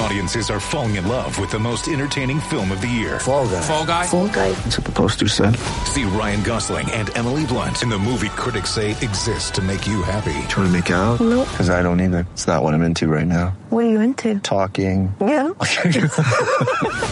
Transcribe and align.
Audiences 0.00 0.50
are 0.50 0.58
falling 0.60 0.96
in 0.96 1.06
love 1.06 1.38
with 1.38 1.50
the 1.50 1.58
most 1.58 1.86
entertaining 1.88 2.40
film 2.40 2.72
of 2.72 2.80
the 2.80 2.88
year. 2.88 3.20
Fall 3.20 3.46
guy. 3.46 3.60
Fall 3.60 3.86
guy. 3.86 4.06
Fall 4.06 4.28
guy. 4.28 4.52
That's 4.52 4.78
what 4.78 4.86
the 4.86 4.92
poster 4.92 5.28
said. 5.28 5.56
See 5.86 6.04
Ryan 6.04 6.42
Gosling 6.42 6.90
and 6.92 7.14
Emily 7.16 7.44
Blunt 7.46 7.82
in 7.82 7.88
the 7.88 7.98
movie 7.98 8.30
critics 8.30 8.70
say 8.70 8.90
exists 8.90 9.50
to 9.52 9.62
make 9.62 9.86
you 9.86 10.02
happy. 10.02 10.32
Trying 10.48 10.66
to 10.66 10.70
make 10.70 10.90
it 10.90 10.94
out? 10.94 11.20
Nope. 11.20 11.48
Because 11.50 11.70
I 11.70 11.82
don't 11.82 12.00
either. 12.00 12.26
It's 12.32 12.46
not 12.46 12.62
what 12.62 12.74
I'm 12.74 12.82
into 12.82 13.06
right 13.08 13.26
now. 13.26 13.50
What 13.70 13.84
are 13.84 13.90
you 13.90 14.00
into? 14.00 14.38
Talking. 14.40 15.14
Yeah. 15.20 15.50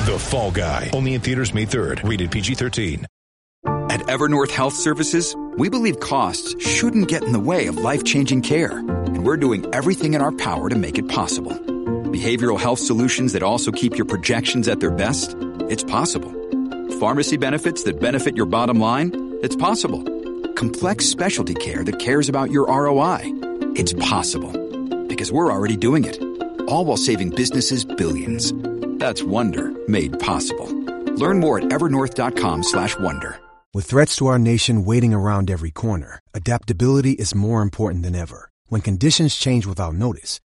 The 0.00 0.16
Fall 0.18 0.50
Guy. 0.50 0.90
Only 0.94 1.14
in 1.14 1.20
theaters 1.20 1.52
May 1.54 1.66
3rd. 1.66 2.08
Rated 2.08 2.30
PG-13. 2.30 3.04
At 3.90 4.00
Evernorth 4.02 4.50
Health 4.50 4.74
Services, 4.74 5.36
we 5.58 5.68
believe 5.68 6.00
costs 6.00 6.56
shouldn't 6.66 7.09
get 7.09 7.22
in 7.24 7.32
the 7.32 7.38
way 7.40 7.66
of 7.66 7.76
life-changing 7.76 8.42
care, 8.42 8.78
and 8.78 9.24
we're 9.24 9.37
doing 9.37 9.66
everything 9.74 10.15
in 10.15 10.22
our 10.22 10.32
power 10.32 10.68
to 10.70 10.76
make 10.76 10.98
it 10.98 11.06
possible. 11.09 11.52
Behavioral 12.10 12.58
health 12.58 12.80
solutions 12.80 13.34
that 13.34 13.42
also 13.42 13.70
keep 13.70 13.96
your 13.96 14.04
projections 14.04 14.66
at 14.66 14.80
their 14.80 14.90
best? 14.90 15.36
It's 15.68 15.84
possible. 15.84 16.32
Pharmacy 16.98 17.36
benefits 17.36 17.84
that 17.84 18.00
benefit 18.00 18.36
your 18.36 18.46
bottom 18.46 18.80
line? 18.80 19.38
It's 19.42 19.54
possible. 19.54 20.02
Complex 20.54 21.06
specialty 21.06 21.54
care 21.54 21.84
that 21.84 22.00
cares 22.00 22.28
about 22.28 22.50
your 22.50 22.66
ROI? 22.66 23.20
It's 23.76 23.92
possible. 23.92 24.50
Because 25.06 25.30
we're 25.30 25.52
already 25.52 25.76
doing 25.76 26.04
it. 26.04 26.20
All 26.62 26.84
while 26.84 26.96
saving 26.96 27.30
businesses 27.30 27.84
billions. 27.84 28.52
That's 28.98 29.22
Wonder 29.22 29.72
made 29.88 30.18
possible. 30.18 30.66
Learn 31.14 31.38
more 31.38 31.58
at 31.58 31.64
evernorth.com 31.64 32.64
slash 32.64 32.98
wonder. 32.98 33.38
With 33.72 33.86
threats 33.86 34.16
to 34.16 34.26
our 34.26 34.38
nation 34.38 34.84
waiting 34.84 35.14
around 35.14 35.48
every 35.48 35.70
corner, 35.70 36.18
adaptability 36.34 37.12
is 37.12 37.36
more 37.36 37.62
important 37.62 38.02
than 38.02 38.16
ever. 38.16 38.50
When 38.66 38.80
conditions 38.80 39.36
change 39.36 39.64
without 39.64 39.94
notice, 39.94 40.40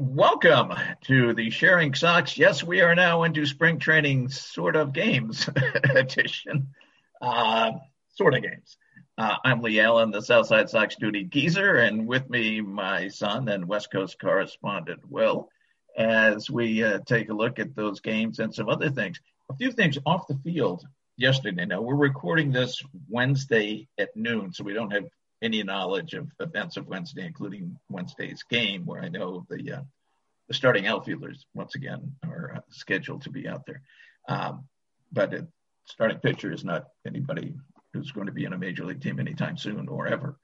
Welcome 0.00 0.72
to 1.02 1.34
the 1.34 1.50
Sharing 1.50 1.94
Socks. 1.94 2.36
Yes, 2.36 2.64
we 2.64 2.80
are 2.80 2.96
now 2.96 3.22
into 3.22 3.46
spring 3.46 3.78
training 3.78 4.28
sort 4.28 4.74
of 4.74 4.92
games 4.92 5.48
edition. 5.84 6.68
Uh, 7.22 7.72
sort 8.14 8.34
of 8.34 8.42
games. 8.42 8.76
Uh, 9.16 9.36
I'm 9.44 9.62
Lee 9.62 9.80
Allen, 9.80 10.10
the 10.10 10.22
Southside 10.22 10.68
Sox 10.68 10.96
duty 10.96 11.22
geezer, 11.22 11.76
and 11.76 12.08
with 12.08 12.28
me, 12.28 12.60
my 12.60 13.08
son 13.08 13.48
and 13.48 13.68
West 13.68 13.92
Coast 13.92 14.18
correspondent, 14.20 15.00
Will, 15.08 15.48
as 15.96 16.50
we 16.50 16.82
uh, 16.82 16.98
take 17.06 17.28
a 17.28 17.34
look 17.34 17.60
at 17.60 17.76
those 17.76 18.00
games 18.00 18.40
and 18.40 18.52
some 18.52 18.68
other 18.68 18.90
things. 18.90 19.20
A 19.50 19.56
few 19.56 19.70
things 19.70 19.98
off 20.04 20.26
the 20.26 20.38
field 20.42 20.84
yesterday. 21.16 21.66
Now, 21.66 21.82
we're 21.82 21.94
recording 21.94 22.50
this 22.50 22.82
Wednesday 23.08 23.86
at 23.98 24.16
noon, 24.16 24.52
so 24.52 24.64
we 24.64 24.74
don't 24.74 24.92
have 24.92 25.04
any 25.44 25.62
knowledge 25.62 26.14
of 26.14 26.28
events 26.40 26.76
of 26.76 26.88
Wednesday, 26.88 27.26
including 27.26 27.76
Wednesday's 27.88 28.42
game, 28.44 28.86
where 28.86 29.02
I 29.02 29.08
know 29.08 29.46
the 29.48 29.72
uh, 29.72 29.82
the 30.48 30.54
starting 30.54 30.86
outfielders 30.86 31.46
once 31.54 31.74
again 31.74 32.16
are 32.26 32.54
uh, 32.56 32.60
scheduled 32.70 33.22
to 33.22 33.30
be 33.30 33.46
out 33.48 33.66
there. 33.66 33.82
Um, 34.28 34.64
but 35.12 35.30
the 35.30 35.48
starting 35.86 36.18
pitcher 36.18 36.52
is 36.52 36.64
not 36.64 36.86
anybody 37.06 37.54
who's 37.92 38.10
going 38.10 38.26
to 38.26 38.32
be 38.32 38.44
in 38.44 38.52
a 38.52 38.58
major 38.58 38.84
league 38.84 39.02
team 39.02 39.20
anytime 39.20 39.56
soon 39.56 39.88
or 39.88 40.06
ever. 40.06 40.36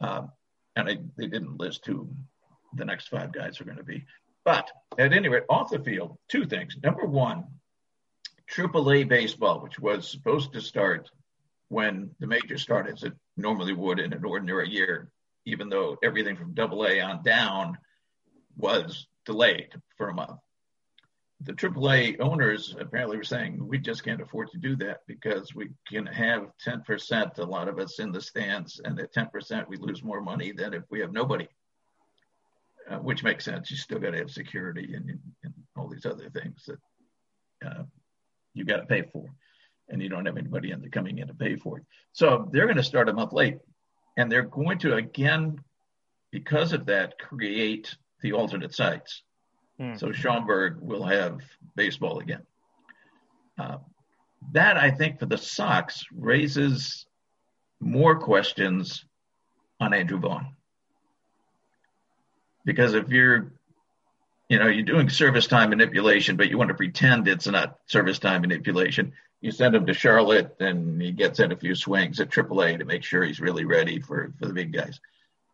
Um, 0.00 0.30
and 0.76 0.88
I, 0.88 0.98
they 1.16 1.26
didn't 1.26 1.58
list 1.58 1.86
who 1.86 2.10
the 2.74 2.84
next 2.84 3.08
five 3.08 3.32
guys 3.32 3.60
are 3.60 3.64
going 3.64 3.78
to 3.78 3.84
be. 3.84 4.04
But 4.44 4.70
at 4.98 5.12
any 5.12 5.28
rate, 5.28 5.44
off 5.48 5.70
the 5.70 5.78
field, 5.78 6.16
two 6.28 6.46
things. 6.46 6.76
Number 6.82 7.04
one, 7.04 7.44
AAA 8.54 9.08
baseball, 9.08 9.60
which 9.60 9.78
was 9.78 10.10
supposed 10.10 10.52
to 10.52 10.60
start 10.60 11.10
when 11.68 12.10
the 12.18 12.26
major 12.26 12.58
started, 12.58 12.98
normally 13.40 13.72
would 13.72 14.00
in 14.00 14.12
an 14.12 14.24
ordinary 14.24 14.68
year, 14.70 15.10
even 15.46 15.68
though 15.68 15.96
everything 16.02 16.36
from 16.36 16.54
AA 16.58 17.00
on 17.02 17.22
down 17.22 17.78
was 18.56 19.06
delayed 19.24 19.72
for 19.96 20.08
a 20.08 20.14
month. 20.14 20.38
The 21.42 21.54
AAA 21.54 22.20
owners 22.20 22.76
apparently 22.78 23.16
were 23.16 23.24
saying, 23.24 23.66
we 23.66 23.78
just 23.78 24.04
can't 24.04 24.20
afford 24.20 24.50
to 24.50 24.58
do 24.58 24.76
that 24.76 24.98
because 25.06 25.54
we 25.54 25.70
can 25.88 26.04
have 26.04 26.50
10%, 26.66 27.38
a 27.38 27.44
lot 27.44 27.68
of 27.68 27.78
us 27.78 27.98
in 27.98 28.12
the 28.12 28.20
stands, 28.20 28.78
and 28.84 29.00
at 29.00 29.14
10%, 29.14 29.66
we 29.68 29.78
lose 29.78 30.02
more 30.04 30.20
money 30.20 30.52
than 30.52 30.74
if 30.74 30.82
we 30.90 31.00
have 31.00 31.12
nobody, 31.12 31.48
uh, 32.90 32.98
which 32.98 33.24
makes 33.24 33.46
sense. 33.46 33.70
You 33.70 33.78
still 33.78 34.00
got 34.00 34.10
to 34.10 34.18
have 34.18 34.30
security 34.30 34.92
and, 34.94 35.18
and, 35.42 35.54
all 35.76 35.88
these 35.88 36.04
other 36.04 36.28
things 36.28 36.66
that 36.66 36.78
uh, 37.66 37.84
you 38.52 38.64
got 38.64 38.78
to 38.78 38.86
pay 38.86 39.02
for 39.10 39.30
and 39.90 40.02
you 40.02 40.08
don't 40.08 40.26
have 40.26 40.36
anybody 40.36 40.70
in 40.70 40.80
there 40.80 40.90
coming 40.90 41.18
in 41.18 41.28
to 41.28 41.34
pay 41.34 41.56
for 41.56 41.78
it. 41.78 41.84
So 42.12 42.48
they're 42.50 42.66
going 42.66 42.76
to 42.76 42.82
start 42.82 43.08
a 43.08 43.12
month 43.12 43.32
late. 43.32 43.58
And 44.16 44.30
they're 44.30 44.42
going 44.42 44.78
to, 44.80 44.94
again, 44.94 45.60
because 46.30 46.72
of 46.72 46.86
that, 46.86 47.18
create 47.18 47.94
the 48.22 48.32
alternate 48.32 48.74
sites. 48.74 49.22
Hmm. 49.78 49.94
So 49.96 50.12
Schaumburg 50.12 50.78
will 50.80 51.04
have 51.04 51.40
baseball 51.74 52.18
again. 52.18 52.42
Uh, 53.58 53.78
that, 54.52 54.76
I 54.76 54.90
think, 54.90 55.18
for 55.18 55.26
the 55.26 55.38
Sox 55.38 56.04
raises 56.12 57.06
more 57.80 58.18
questions 58.18 59.04
on 59.78 59.94
Andrew 59.94 60.18
Vaughn. 60.18 60.54
Because 62.64 62.94
if 62.94 63.08
you're 63.08 63.52
you 64.50 64.58
know, 64.58 64.66
you're 64.66 64.82
doing 64.82 65.08
service 65.08 65.46
time 65.46 65.70
manipulation, 65.70 66.36
but 66.36 66.50
you 66.50 66.58
want 66.58 66.68
to 66.68 66.74
pretend 66.74 67.28
it's 67.28 67.46
not 67.46 67.78
service 67.86 68.18
time 68.18 68.40
manipulation. 68.40 69.12
You 69.40 69.50
send 69.50 69.74
him 69.74 69.86
to 69.86 69.94
Charlotte 69.94 70.56
and 70.60 71.00
he 71.00 71.12
gets 71.12 71.40
in 71.40 71.52
a 71.52 71.56
few 71.56 71.74
swings 71.74 72.20
at 72.20 72.30
AAA 72.30 72.78
to 72.78 72.84
make 72.84 73.02
sure 73.02 73.22
he's 73.22 73.40
really 73.40 73.64
ready 73.64 74.00
for, 74.00 74.32
for 74.38 74.46
the 74.46 74.52
big 74.52 74.72
guys. 74.72 75.00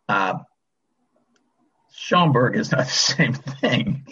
Uh, 0.09 0.39
Schaumburg 1.93 2.55
is 2.55 2.71
not 2.71 2.79
the 2.85 2.91
same 2.91 3.33
thing. 3.33 4.05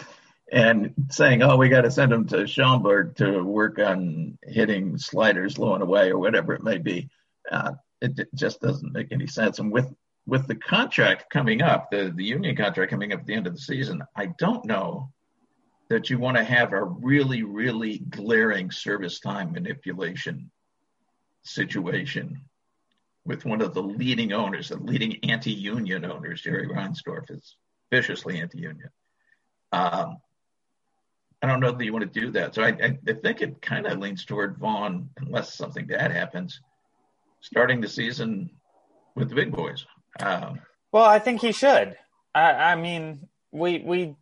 And 0.52 0.94
saying, 1.10 1.42
oh, 1.42 1.58
we 1.58 1.70
got 1.70 1.82
to 1.82 1.92
send 1.92 2.14
him 2.14 2.28
to 2.28 2.48
Schaumburg 2.48 3.16
to 3.18 3.42
work 3.42 3.80
on 3.80 4.38
hitting 4.44 4.98
sliders 4.98 5.58
low 5.58 5.74
and 5.74 5.84
away 5.84 6.12
or 6.12 6.20
whatever 6.20 6.54
it 6.54 6.64
may 6.64 6.78
be, 6.78 7.10
uh, 7.52 7.74
it, 8.00 8.18
it 8.18 8.30
just 8.36 8.62
doesn't 8.62 8.94
make 8.94 9.12
any 9.12 9.28
sense. 9.28 9.60
And 9.60 9.72
with 9.72 9.94
with 10.28 10.48
the 10.48 10.56
contract 10.56 11.30
coming 11.30 11.62
up, 11.62 11.92
the, 11.92 12.12
the 12.16 12.24
union 12.24 12.56
contract 12.56 12.92
coming 12.92 13.14
up 13.14 13.20
at 13.22 13.26
the 13.26 13.34
end 13.34 13.48
of 13.48 13.54
the 13.54 13.60
season, 13.60 14.04
I 14.16 14.28
don't 14.38 14.66
know 14.66 15.12
that 15.90 16.10
you 16.10 16.18
want 16.18 16.38
to 16.38 16.44
have 16.44 16.74
a 16.74 16.84
really, 16.84 17.44
really 17.44 18.00
glaring 18.00 18.72
service 18.72 19.20
time 19.20 19.52
manipulation 19.52 20.52
situation 21.44 22.42
with 23.26 23.46
one 23.46 23.62
of 23.62 23.74
the 23.74 23.84
leading 23.84 24.34
owners, 24.34 24.70
the 24.70 24.78
leading 24.78 25.18
anti-union 25.24 26.06
owners, 26.06 26.42
Jerry 26.42 26.68
Reinsdorf 26.68 27.30
is 27.30 27.56
viciously 27.92 28.40
anti-union. 28.40 28.90
Um, 29.72 30.18
I 31.42 31.48
don't 31.48 31.60
know 31.60 31.72
that 31.72 31.84
you 31.84 31.94
want 31.94 32.12
to 32.12 32.20
do 32.20 32.32
that. 32.32 32.56
So 32.56 32.64
I, 32.64 32.70
I, 32.70 32.98
I 33.08 33.14
think 33.14 33.42
it 33.42 33.62
kind 33.62 33.86
of 33.86 34.00
leans 34.00 34.26
toward 34.26 34.58
Vaughn, 34.58 35.10
unless 35.18 35.56
something 35.56 35.86
bad 35.86 36.12
happens, 36.12 36.60
starting 37.42 37.82
the 37.82 37.88
season 37.88 38.50
with 39.16 39.30
the 39.30 39.36
big 39.36 39.52
boys. 39.52 39.86
Um, 40.20 40.60
well, 40.92 41.06
I 41.06 41.20
think 41.20 41.42
he 41.42 41.52
should. 41.52 41.98
I, 42.34 42.52
I 42.52 42.76
mean, 42.76 43.28
we 43.52 43.80
we 43.80 44.16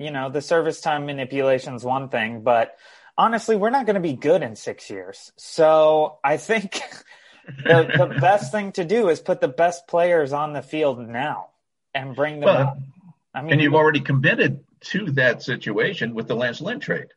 you 0.00 0.10
know 0.10 0.30
the 0.30 0.40
service 0.42 0.80
time 0.80 1.06
manipulation 1.06 1.74
is 1.74 1.84
one 1.84 2.08
thing, 2.08 2.42
but 2.42 2.76
honestly, 3.16 3.54
we're 3.54 3.70
not 3.70 3.86
going 3.86 3.94
to 3.94 4.00
be 4.00 4.14
good 4.14 4.42
in 4.42 4.56
six 4.56 4.90
years. 4.90 5.30
So 5.36 6.18
I 6.24 6.36
think 6.38 6.80
the 7.64 7.88
the 7.96 8.18
best 8.20 8.50
thing 8.50 8.72
to 8.72 8.84
do 8.84 9.08
is 9.08 9.20
put 9.20 9.40
the 9.40 9.48
best 9.48 9.86
players 9.86 10.32
on 10.32 10.52
the 10.54 10.62
field 10.62 10.98
now. 11.06 11.50
and 11.94 12.16
bring 12.16 12.40
them 12.40 12.46
Well, 12.46 12.56
up. 12.68 12.78
I 13.34 13.42
mean, 13.42 13.52
and 13.52 13.60
you've 13.62 13.74
already 13.74 14.00
committed 14.00 14.64
to 14.92 15.10
that 15.12 15.42
situation 15.42 16.14
with 16.14 16.26
the 16.26 16.34
Lance 16.34 16.60
Lynn 16.60 16.80
trade. 16.80 17.08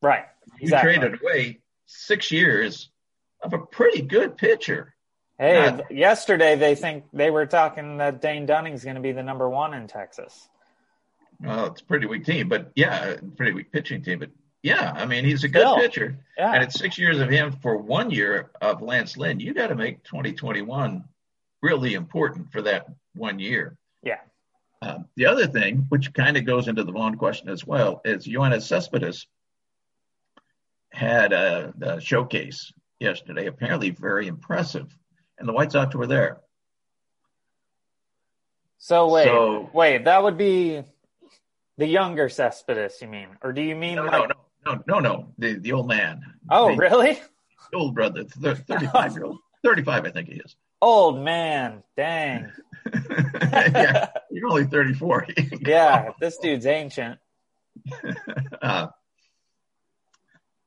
right. 0.00 0.26
You 0.60 0.68
traded 0.70 1.20
away 1.20 1.58
six 1.86 2.30
years 2.30 2.88
of 3.42 3.52
a 3.52 3.58
pretty 3.58 4.02
good 4.02 4.36
pitcher. 4.36 4.94
Hey, 5.38 5.70
th- 5.72 5.90
yesterday 5.90 6.54
they 6.56 6.74
think 6.76 7.04
they 7.12 7.30
were 7.30 7.46
talking 7.46 7.96
that 7.98 8.22
Dane 8.22 8.46
Dunning's 8.46 8.84
going 8.84 8.94
to 8.96 9.02
be 9.02 9.12
the 9.12 9.22
number 9.24 9.48
one 9.50 9.74
in 9.74 9.88
Texas. 9.88 10.48
Well, 11.44 11.66
it's 11.66 11.80
a 11.80 11.84
pretty 11.84 12.06
weak 12.06 12.24
team, 12.24 12.48
but 12.48 12.70
yeah, 12.74 13.16
pretty 13.36 13.52
weak 13.52 13.70
pitching 13.72 14.02
team. 14.02 14.18
But 14.20 14.30
yeah, 14.62 14.92
I 14.94 15.04
mean, 15.04 15.24
he's 15.24 15.44
a 15.44 15.48
good 15.48 15.60
Still. 15.60 15.76
pitcher. 15.76 16.18
Yeah. 16.38 16.52
And 16.52 16.62
it's 16.64 16.78
six 16.78 16.98
years 16.98 17.18
of 17.20 17.28
him 17.28 17.52
for 17.52 17.76
one 17.76 18.10
year 18.10 18.50
of 18.62 18.80
Lance 18.82 19.16
Lynn. 19.16 19.40
You 19.40 19.52
got 19.52 19.66
to 19.68 19.74
make 19.74 20.02
2021 20.04 21.04
really 21.62 21.94
important 21.94 22.50
for 22.50 22.62
that 22.62 22.86
one 23.14 23.38
year. 23.38 23.76
Yeah. 24.02 24.20
Um, 24.82 25.06
the 25.16 25.26
other 25.26 25.46
thing, 25.46 25.86
which 25.90 26.12
kind 26.14 26.36
of 26.36 26.44
goes 26.46 26.68
into 26.68 26.82
the 26.84 26.92
Vaughn 26.92 27.16
question 27.16 27.48
as 27.48 27.66
well, 27.66 28.00
is 28.04 28.26
Yoenis 28.26 28.62
Cespedes 28.62 29.26
had 30.92 31.32
a, 31.32 31.72
a 31.82 32.00
showcase 32.00 32.72
yesterday, 33.00 33.46
apparently 33.46 33.90
very 33.90 34.26
impressive, 34.28 34.96
and 35.38 35.48
the 35.48 35.52
White 35.52 35.72
Sox 35.72 35.94
were 35.94 36.06
there. 36.06 36.40
So 38.78 39.08
wait, 39.10 39.24
So- 39.24 39.70
wait, 39.72 40.04
that 40.04 40.22
would 40.22 40.36
be 40.38 40.82
the 41.78 41.86
younger 41.86 42.28
Cespedes, 42.28 43.00
you 43.02 43.08
mean, 43.08 43.28
or 43.42 43.52
do 43.52 43.60
you 43.62 43.74
mean 43.76 43.96
No, 43.96 44.02
like? 44.04 44.12
no, 44.12 44.26
no, 44.26 44.34
no, 44.66 44.82
no, 44.86 44.98
no, 45.00 45.32
the 45.38 45.54
the 45.58 45.72
old 45.72 45.88
man. 45.88 46.22
Oh, 46.50 46.70
the, 46.70 46.76
really? 46.76 47.20
the 47.72 47.76
old 47.76 47.94
brother, 47.94 48.24
the 48.36 48.54
35 48.68 49.12
year 49.14 49.24
old, 49.24 49.38
35, 49.64 50.06
I 50.06 50.10
think 50.10 50.28
he 50.28 50.36
is. 50.36 50.56
Old 50.80 51.18
man, 51.24 51.82
dang. 51.96 52.52
yeah, 52.92 54.08
you're 54.30 54.48
only 54.48 54.64
34. 54.64 55.26
Yeah, 55.60 56.10
this 56.20 56.36
dude's 56.38 56.66
ancient. 56.66 57.18
uh, 58.60 58.88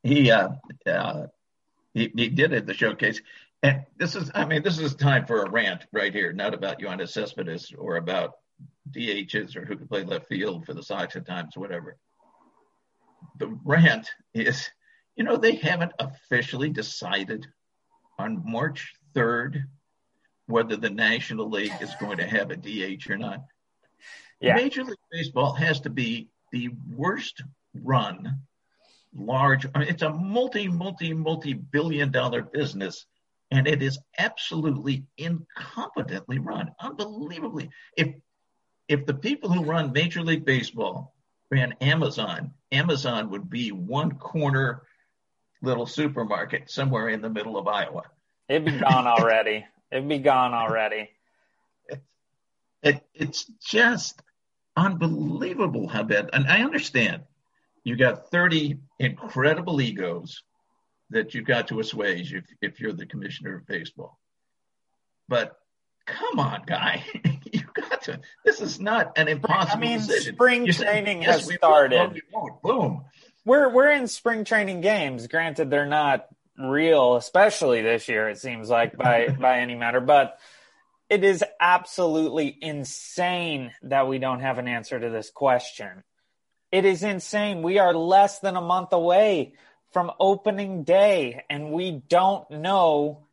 he, 0.04 0.32
uh, 0.32 0.50
uh, 0.86 1.28
he 1.94 2.12
he 2.16 2.30
did 2.30 2.54
it 2.54 2.58
at 2.58 2.66
the 2.66 2.74
showcase, 2.74 3.22
and 3.64 3.86
this 3.98 4.16
is, 4.16 4.32
I 4.34 4.46
mean, 4.46 4.64
this 4.64 4.80
is 4.80 4.96
time 4.96 5.26
for 5.26 5.44
a 5.44 5.50
rant 5.50 5.86
right 5.92 6.14
here, 6.14 6.34
not 6.34 6.54
about 6.54 6.80
Yoenis 6.80 7.10
Cespedes 7.10 7.72
or 7.78 7.96
about 7.98 8.34
DHs 8.92 9.56
or 9.56 9.66
who 9.66 9.76
can 9.76 9.88
play 9.88 10.04
left 10.04 10.28
field 10.28 10.66
for 10.66 10.74
the 10.74 10.84
Sox 10.84 11.16
at 11.16 11.26
times, 11.26 11.58
whatever. 11.58 11.98
The 13.38 13.58
rant 13.64 14.10
is, 14.34 14.70
you 15.16 15.24
know, 15.24 15.38
they 15.38 15.56
haven't 15.56 15.94
officially 16.00 16.70
decided 16.70 17.46
on 18.18 18.44
March 18.46 18.94
3rd 19.16 19.64
whether 20.48 20.78
the 20.78 20.90
National 20.90 21.50
League 21.50 21.74
is 21.82 21.94
going 22.00 22.18
to 22.18 22.28
have 22.28 22.52
a 22.52 22.56
DH 22.56 23.10
or 23.10 23.18
not. 23.18 23.44
Yeah. 24.40 24.56
Major 24.56 24.84
League 24.84 24.98
Baseball 25.12 25.54
has 25.54 25.82
to 25.82 25.90
be 25.90 26.30
the 26.52 26.70
worst 26.96 27.44
run, 27.74 28.40
large. 29.14 29.66
I 29.74 29.80
mean, 29.80 29.88
it's 29.90 30.04
a 30.04 30.10
multi, 30.10 30.68
multi, 30.68 31.14
multi 31.14 31.54
billion 31.54 32.12
dollar 32.12 32.44
business, 32.44 33.06
and 33.52 33.68
it 33.68 33.82
is 33.82 34.00
absolutely 34.18 35.06
incompetently 35.20 36.40
run. 36.40 36.72
Unbelievably. 36.80 37.70
If 37.98 38.14
if 38.88 39.06
the 39.06 39.14
people 39.14 39.52
who 39.52 39.64
run 39.64 39.92
Major 39.92 40.22
League 40.22 40.46
Baseball 40.46 41.14
ran 41.52 41.74
Amazon, 41.82 42.54
Amazon 42.72 43.30
would 43.32 43.50
be 43.50 43.72
one 43.72 44.14
corner 44.14 44.84
little 45.62 45.86
supermarket 45.86 46.70
somewhere 46.70 47.10
in 47.10 47.22
the 47.22 47.30
middle 47.30 47.58
of 47.58 47.68
Iowa. 47.68 48.04
It'd 48.48 48.66
be 48.66 48.78
gone 48.80 49.08
already. 49.08 49.66
It'd 49.92 50.08
be 50.08 50.20
gone 50.20 50.54
already. 50.54 51.10
It, 52.84 53.04
it's 53.14 53.46
just 53.66 54.22
unbelievable 54.76 55.88
how 55.88 56.04
bad. 56.04 56.30
And 56.32 56.48
I 56.48 56.62
understand 56.62 57.24
you 57.84 57.96
got 57.96 58.30
30 58.30 58.78
incredible 59.00 59.82
egos 59.82 60.44
that 61.10 61.34
you've 61.34 61.46
got 61.46 61.70
to 61.70 61.80
assuage 61.80 62.34
if, 62.34 62.46
if 62.62 62.80
you're 62.80 62.94
the 62.94 63.06
commissioner 63.06 63.58
of 63.58 63.68
baseball. 63.68 64.20
But 65.28 65.58
come 66.06 66.40
on, 66.40 66.64
guy. 66.66 67.04
you 67.52 67.62
got 68.06 68.14
to. 68.14 68.20
This 68.46 68.62
is 68.62 68.80
not 68.80 69.18
an 69.18 69.28
impossible 69.28 69.78
I 69.78 69.80
mean, 69.80 70.00
decision. 70.00 70.36
spring 70.36 70.66
You 70.66 70.74
say, 70.74 70.86
training 70.86 71.22
yes, 71.22 71.40
has 71.40 71.48
we 71.48 71.56
started. 71.56 72.14
we 72.14 72.22
won't. 72.32 72.62
Boom. 72.62 73.06
We're 73.46 73.70
we're 73.70 73.92
in 73.92 74.08
spring 74.08 74.44
training 74.44 74.82
games. 74.82 75.28
Granted, 75.28 75.70
they're 75.70 75.86
not 75.86 76.28
real, 76.58 77.16
especially 77.16 77.82
this 77.82 78.08
year. 78.08 78.30
It 78.30 78.40
seems 78.40 78.70
like 78.70 78.98
by 78.98 79.30
by 79.40 79.60
any 79.60 79.76
matter, 79.76 80.02
but 80.02 80.40
it 81.10 81.24
is 81.24 81.44
absolutely 81.60 82.58
insane 82.62 83.72
that 83.84 84.08
we 84.08 84.20
don't 84.20 84.42
have 84.42 84.58
an 84.58 84.68
answer 84.68 85.00
to 85.00 85.10
this 85.10 85.30
question. 85.30 86.04
It 86.72 86.84
is 86.84 87.04
insane. 87.04 87.62
We 87.62 87.80
are 87.80 87.94
less 87.94 88.40
than 88.40 88.58
a 88.58 88.62
month 88.62 88.92
away 88.92 89.54
from 89.94 90.12
opening 90.20 90.84
day, 90.84 91.44
and 91.50 91.72
we 91.72 91.92
don't 91.92 92.50
know. 92.52 93.27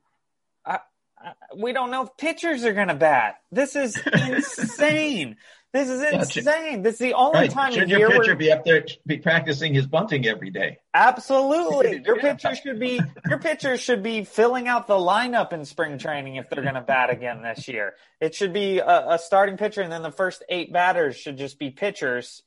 We 1.56 1.73
don't 1.73 1.91
know 1.91 2.03
if 2.05 2.17
pitchers 2.17 2.65
are 2.65 2.73
going 2.73 2.88
to 2.88 2.94
bat. 2.94 3.37
This 3.53 3.76
is 3.76 3.97
insane. 3.97 5.37
This 5.73 5.88
is 5.88 6.03
insane. 6.03 6.82
This 6.82 6.94
is 6.94 6.99
the 7.00 7.15
only 7.15 7.41
Right. 7.41 7.50
time 7.50 7.73
Should 7.73 7.85
of 7.85 7.88
your 7.88 7.99
year 7.99 8.09
pitcher 8.11 8.23
where 8.32 8.37
be 8.37 8.53
up 8.53 8.65
there 8.65 8.85
be 9.06 9.19
practicing 9.19 9.75
his 9.75 9.87
bunting 9.88 10.26
every 10.26 10.50
day? 10.50 10.79
Absolutely. 10.94 12.00
Your 12.06 12.17
Yeah. 12.17 12.35
pitchers 12.35 12.59
should 12.59 12.79
be 12.79 13.00
your 13.29 13.38
pitchers 13.41 13.81
should 13.81 14.03
be 14.03 14.23
filling 14.25 14.69
out 14.69 14.87
the 14.87 14.94
lineup 14.94 15.53
in 15.53 15.65
spring 15.65 15.99
training 15.99 16.37
if 16.37 16.49
they're 16.49 16.62
going 16.62 16.75
to 16.76 16.81
bat 16.81 17.11
again 17.11 17.43
this 17.43 17.67
year. 17.67 17.94
It 18.21 18.35
should 18.37 18.53
be 18.53 18.79
a, 18.79 19.15
a 19.15 19.19
starting 19.19 19.56
pitcher, 19.56 19.82
and 19.82 19.91
then 19.91 20.03
the 20.03 20.12
first 20.12 20.44
eight 20.49 20.73
batters 20.73 21.17
should 21.17 21.38
just 21.38 21.59
be 21.59 21.71
pitchers, 21.71 22.43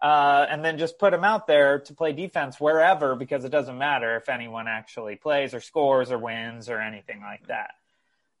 uh, 0.00 0.46
and 0.48 0.64
then 0.64 0.78
just 0.78 0.98
put 0.98 1.10
them 1.10 1.24
out 1.24 1.46
there 1.46 1.80
to 1.80 1.92
play 1.94 2.12
defense 2.14 2.58
wherever 2.58 3.14
because 3.14 3.44
it 3.44 3.50
doesn't 3.50 3.76
matter 3.76 4.16
if 4.16 4.30
anyone 4.30 4.68
actually 4.68 5.16
plays 5.16 5.52
or 5.52 5.60
scores 5.60 6.10
or 6.10 6.16
wins 6.18 6.70
or 6.70 6.80
anything 6.80 7.20
like 7.20 7.46
that. 7.48 7.72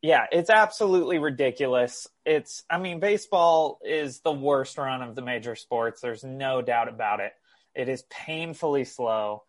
Yeah, 0.02 0.26
it's 0.32 0.48
absolutely 0.48 1.18
ridiculous. 1.18 2.08
It's, 2.24 2.64
I 2.70 2.78
mean, 2.78 3.00
baseball 3.00 3.78
is 3.84 4.20
the 4.20 4.32
worst 4.32 4.78
run 4.78 5.02
of 5.02 5.14
the 5.14 5.22
major 5.22 5.54
sports. 5.54 6.00
There's 6.00 6.24
no 6.24 6.62
doubt 6.62 6.88
about 6.88 7.20
it. 7.20 7.32
It 7.74 7.88
is 7.88 8.02
painfully 8.08 8.84
slow 8.84 9.44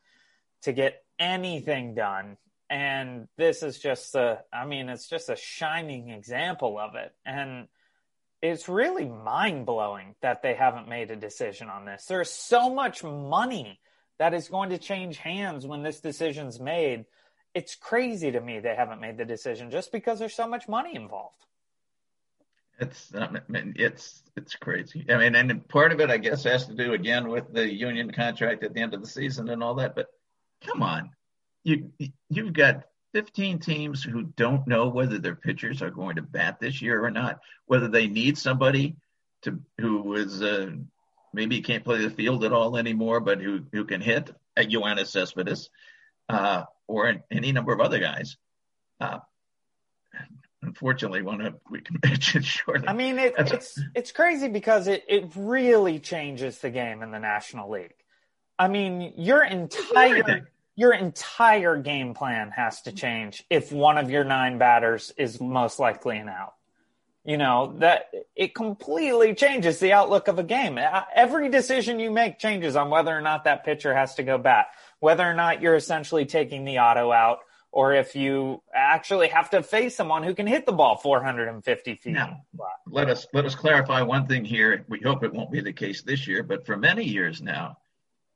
to 0.63 0.73
get 0.73 1.03
anything 1.19 1.95
done. 1.95 2.37
And 2.69 3.27
this 3.37 3.63
is 3.63 3.79
just 3.79 4.13
a, 4.15 4.41
I 4.51 4.65
mean, 4.65 4.89
it's 4.89 5.07
just 5.07 5.29
a 5.29 5.35
shining 5.35 6.09
example 6.09 6.77
of 6.77 6.95
it. 6.95 7.13
And 7.25 7.67
it's 8.41 8.67
really 8.67 9.05
mind 9.05 9.65
blowing 9.65 10.15
that 10.21 10.41
they 10.41 10.53
haven't 10.53 10.89
made 10.89 11.11
a 11.11 11.15
decision 11.15 11.69
on 11.69 11.85
this. 11.85 12.05
There's 12.05 12.29
so 12.29 12.73
much 12.73 13.03
money 13.03 13.79
that 14.19 14.33
is 14.33 14.49
going 14.49 14.71
to 14.71 14.77
change 14.77 15.17
hands 15.17 15.65
when 15.65 15.83
this 15.83 15.99
decision's 15.99 16.59
made. 16.59 17.05
It's 17.53 17.75
crazy 17.75 18.31
to 18.31 18.39
me 18.39 18.59
they 18.59 18.75
haven't 18.75 19.01
made 19.01 19.17
the 19.17 19.25
decision 19.25 19.71
just 19.71 19.91
because 19.91 20.19
there's 20.19 20.35
so 20.35 20.47
much 20.47 20.67
money 20.67 20.95
involved. 20.95 21.45
It's 22.79 23.11
it's 23.13 24.23
it's 24.35 24.55
crazy. 24.55 25.05
I 25.07 25.17
mean, 25.17 25.35
and 25.35 25.67
part 25.67 25.91
of 25.91 25.99
it, 25.99 26.09
I 26.09 26.17
guess, 26.17 26.43
has 26.45 26.65
to 26.65 26.73
do 26.73 26.93
again 26.93 27.27
with 27.27 27.53
the 27.53 27.71
union 27.71 28.11
contract 28.11 28.63
at 28.63 28.73
the 28.73 28.79
end 28.79 28.95
of 28.95 29.01
the 29.01 29.07
season 29.07 29.49
and 29.49 29.61
all 29.61 29.75
that. 29.75 29.93
But 29.93 30.07
come 30.65 30.81
on, 30.81 31.11
you 31.63 31.91
you've 32.29 32.53
got 32.53 32.85
15 33.13 33.59
teams 33.59 34.03
who 34.03 34.23
don't 34.23 34.65
know 34.65 34.87
whether 34.87 35.19
their 35.19 35.35
pitchers 35.35 35.81
are 35.81 35.91
going 35.91 36.15
to 36.15 36.21
bat 36.21 36.59
this 36.59 36.81
year 36.81 37.03
or 37.03 37.11
not, 37.11 37.39
whether 37.65 37.87
they 37.87 38.07
need 38.07 38.37
somebody 38.37 38.95
to 39.43 39.59
who 39.79 40.15
is 40.15 40.41
uh, 40.41 40.71
maybe 41.33 41.61
can't 41.61 41.83
play 41.83 42.01
the 42.01 42.09
field 42.09 42.43
at 42.43 42.53
all 42.53 42.77
anymore, 42.77 43.19
but 43.19 43.41
who 43.41 43.61
who 43.71 43.85
can 43.85 44.01
hit, 44.01 44.31
at 44.57 44.69
Yoenis 44.69 45.07
Cespedes, 45.07 45.69
uh, 46.29 46.63
or 46.91 47.15
any 47.31 47.51
number 47.51 47.73
of 47.73 47.79
other 47.79 47.99
guys. 47.99 48.37
Uh, 48.99 49.19
unfortunately, 50.61 51.21
one 51.21 51.41
of 51.41 51.55
we 51.69 51.81
can 51.81 51.97
mention 52.05 52.41
shortly. 52.41 52.87
I 52.87 52.93
mean, 52.93 53.19
it, 53.19 53.33
it's 53.37 53.79
it's 53.95 54.11
crazy 54.11 54.47
because 54.47 54.87
it 54.87 55.03
it 55.07 55.31
really 55.35 55.99
changes 55.99 56.59
the 56.59 56.69
game 56.69 57.01
in 57.01 57.11
the 57.11 57.19
National 57.19 57.69
League. 57.69 57.95
I 58.59 58.67
mean, 58.67 59.13
your 59.17 59.43
entire 59.43 60.17
Everything. 60.17 60.45
your 60.75 60.93
entire 60.93 61.77
game 61.77 62.13
plan 62.13 62.51
has 62.51 62.81
to 62.83 62.91
change 62.91 63.43
if 63.49 63.71
one 63.71 63.97
of 63.97 64.11
your 64.11 64.23
nine 64.23 64.57
batters 64.57 65.11
is 65.17 65.41
most 65.41 65.79
likely 65.79 66.17
an 66.17 66.29
out. 66.29 66.53
You 67.23 67.37
know 67.37 67.75
that 67.77 68.09
it 68.35 68.55
completely 68.55 69.35
changes 69.35 69.79
the 69.79 69.93
outlook 69.93 70.27
of 70.27 70.39
a 70.39 70.43
game. 70.43 70.79
Uh, 70.79 71.03
Every 71.13 71.49
decision 71.49 71.99
you 71.99 72.09
make 72.09 72.39
changes 72.39 72.75
on 72.75 72.89
whether 72.89 73.15
or 73.15 73.21
not 73.21 73.43
that 73.43 73.63
pitcher 73.63 73.93
has 73.93 74.15
to 74.15 74.23
go 74.23 74.39
bat, 74.39 74.67
whether 75.01 75.29
or 75.29 75.33
not 75.33 75.61
you're 75.61 75.75
essentially 75.75 76.25
taking 76.25 76.63
the 76.63 76.79
auto 76.79 77.11
out, 77.11 77.39
or 77.71 77.93
if 77.93 78.15
you 78.15 78.61
actually 78.73 79.27
have 79.27 79.49
to 79.49 79.63
face 79.63 79.95
someone 79.95 80.23
who 80.23 80.33
can 80.33 80.47
hit 80.47 80.65
the 80.65 80.71
ball 80.71 80.95
450 80.95 81.95
feet. 81.95 82.13
Now, 82.13 82.41
let 82.87 83.09
us 83.09 83.27
let 83.33 83.45
us 83.45 83.55
clarify 83.55 84.01
one 84.01 84.27
thing 84.27 84.45
here. 84.45 84.85
We 84.87 85.01
hope 85.01 85.23
it 85.23 85.33
won't 85.33 85.51
be 85.51 85.59
the 85.59 85.73
case 85.73 86.03
this 86.03 86.27
year, 86.27 86.43
but 86.43 86.65
for 86.65 86.77
many 86.77 87.03
years 87.03 87.41
now, 87.41 87.77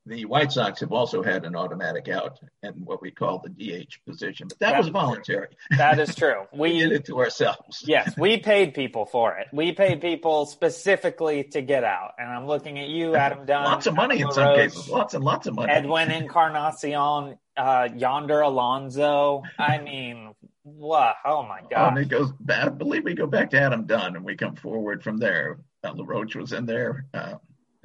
the 0.08 0.26
White 0.26 0.52
Sox 0.52 0.80
have 0.82 0.92
also 0.92 1.24
had 1.24 1.46
an 1.46 1.56
automatic 1.56 2.08
out 2.10 2.40
in 2.62 2.74
what 2.86 3.02
we 3.02 3.10
call 3.12 3.40
the 3.44 3.50
DH 3.50 4.06
position, 4.06 4.48
but 4.48 4.60
that 4.60 4.72
That's 4.74 4.86
was 4.86 4.90
voluntary. 4.90 5.48
That 5.78 6.00
is 6.00 6.14
true. 6.16 6.44
We 6.54 6.74
We 6.74 6.80
did 6.80 6.92
it 6.92 7.06
to 7.06 7.20
ourselves. 7.20 7.84
yes, 7.88 8.16
we 8.18 8.38
paid 8.38 8.74
people 8.74 9.06
for 9.06 9.38
it. 9.38 9.48
We 9.52 9.72
paid 9.72 10.02
people 10.02 10.46
specifically 10.46 11.44
to 11.52 11.62
get 11.62 11.84
out. 11.84 12.12
And 12.20 12.30
I'm 12.30 12.46
looking 12.46 12.78
at 12.80 12.88
you, 12.90 13.16
Adam 13.16 13.46
Dunn. 13.46 13.64
lots 13.66 13.88
of 13.88 13.96
money 13.96 14.20
in 14.22 14.32
some 14.32 14.56
cases. 14.56 14.88
Lots 14.90 15.14
and 15.16 15.24
lots 15.24 15.48
of 15.48 15.56
money. 15.56 15.72
Edwin 15.72 16.12
Encarnacion, 16.12 17.38
uh, 17.58 17.90
Yonder 17.96 18.42
Alonso. 18.42 19.44
I 19.58 19.80
mean, 19.80 20.34
what? 20.64 21.16
Oh 21.26 21.44
my 21.44 21.60
Oh, 21.64 21.68
God. 21.70 21.98
and 21.98 22.06
it 22.06 22.10
goes. 22.10 22.32
I 22.50 22.70
believe 22.70 23.04
we 23.04 23.14
go 23.16 23.28
back 23.28 23.50
to 23.52 23.60
Adam 23.60 23.86
Dunn, 23.86 24.16
and 24.16 24.24
we 24.26 24.36
come 24.36 24.56
forward 24.56 25.04
from 25.04 25.18
there. 25.18 25.58
Uh, 25.84 25.94
LaRoche 25.94 26.36
was 26.36 26.54
in 26.54 26.66
there. 26.66 27.06
Uh, 27.14 27.36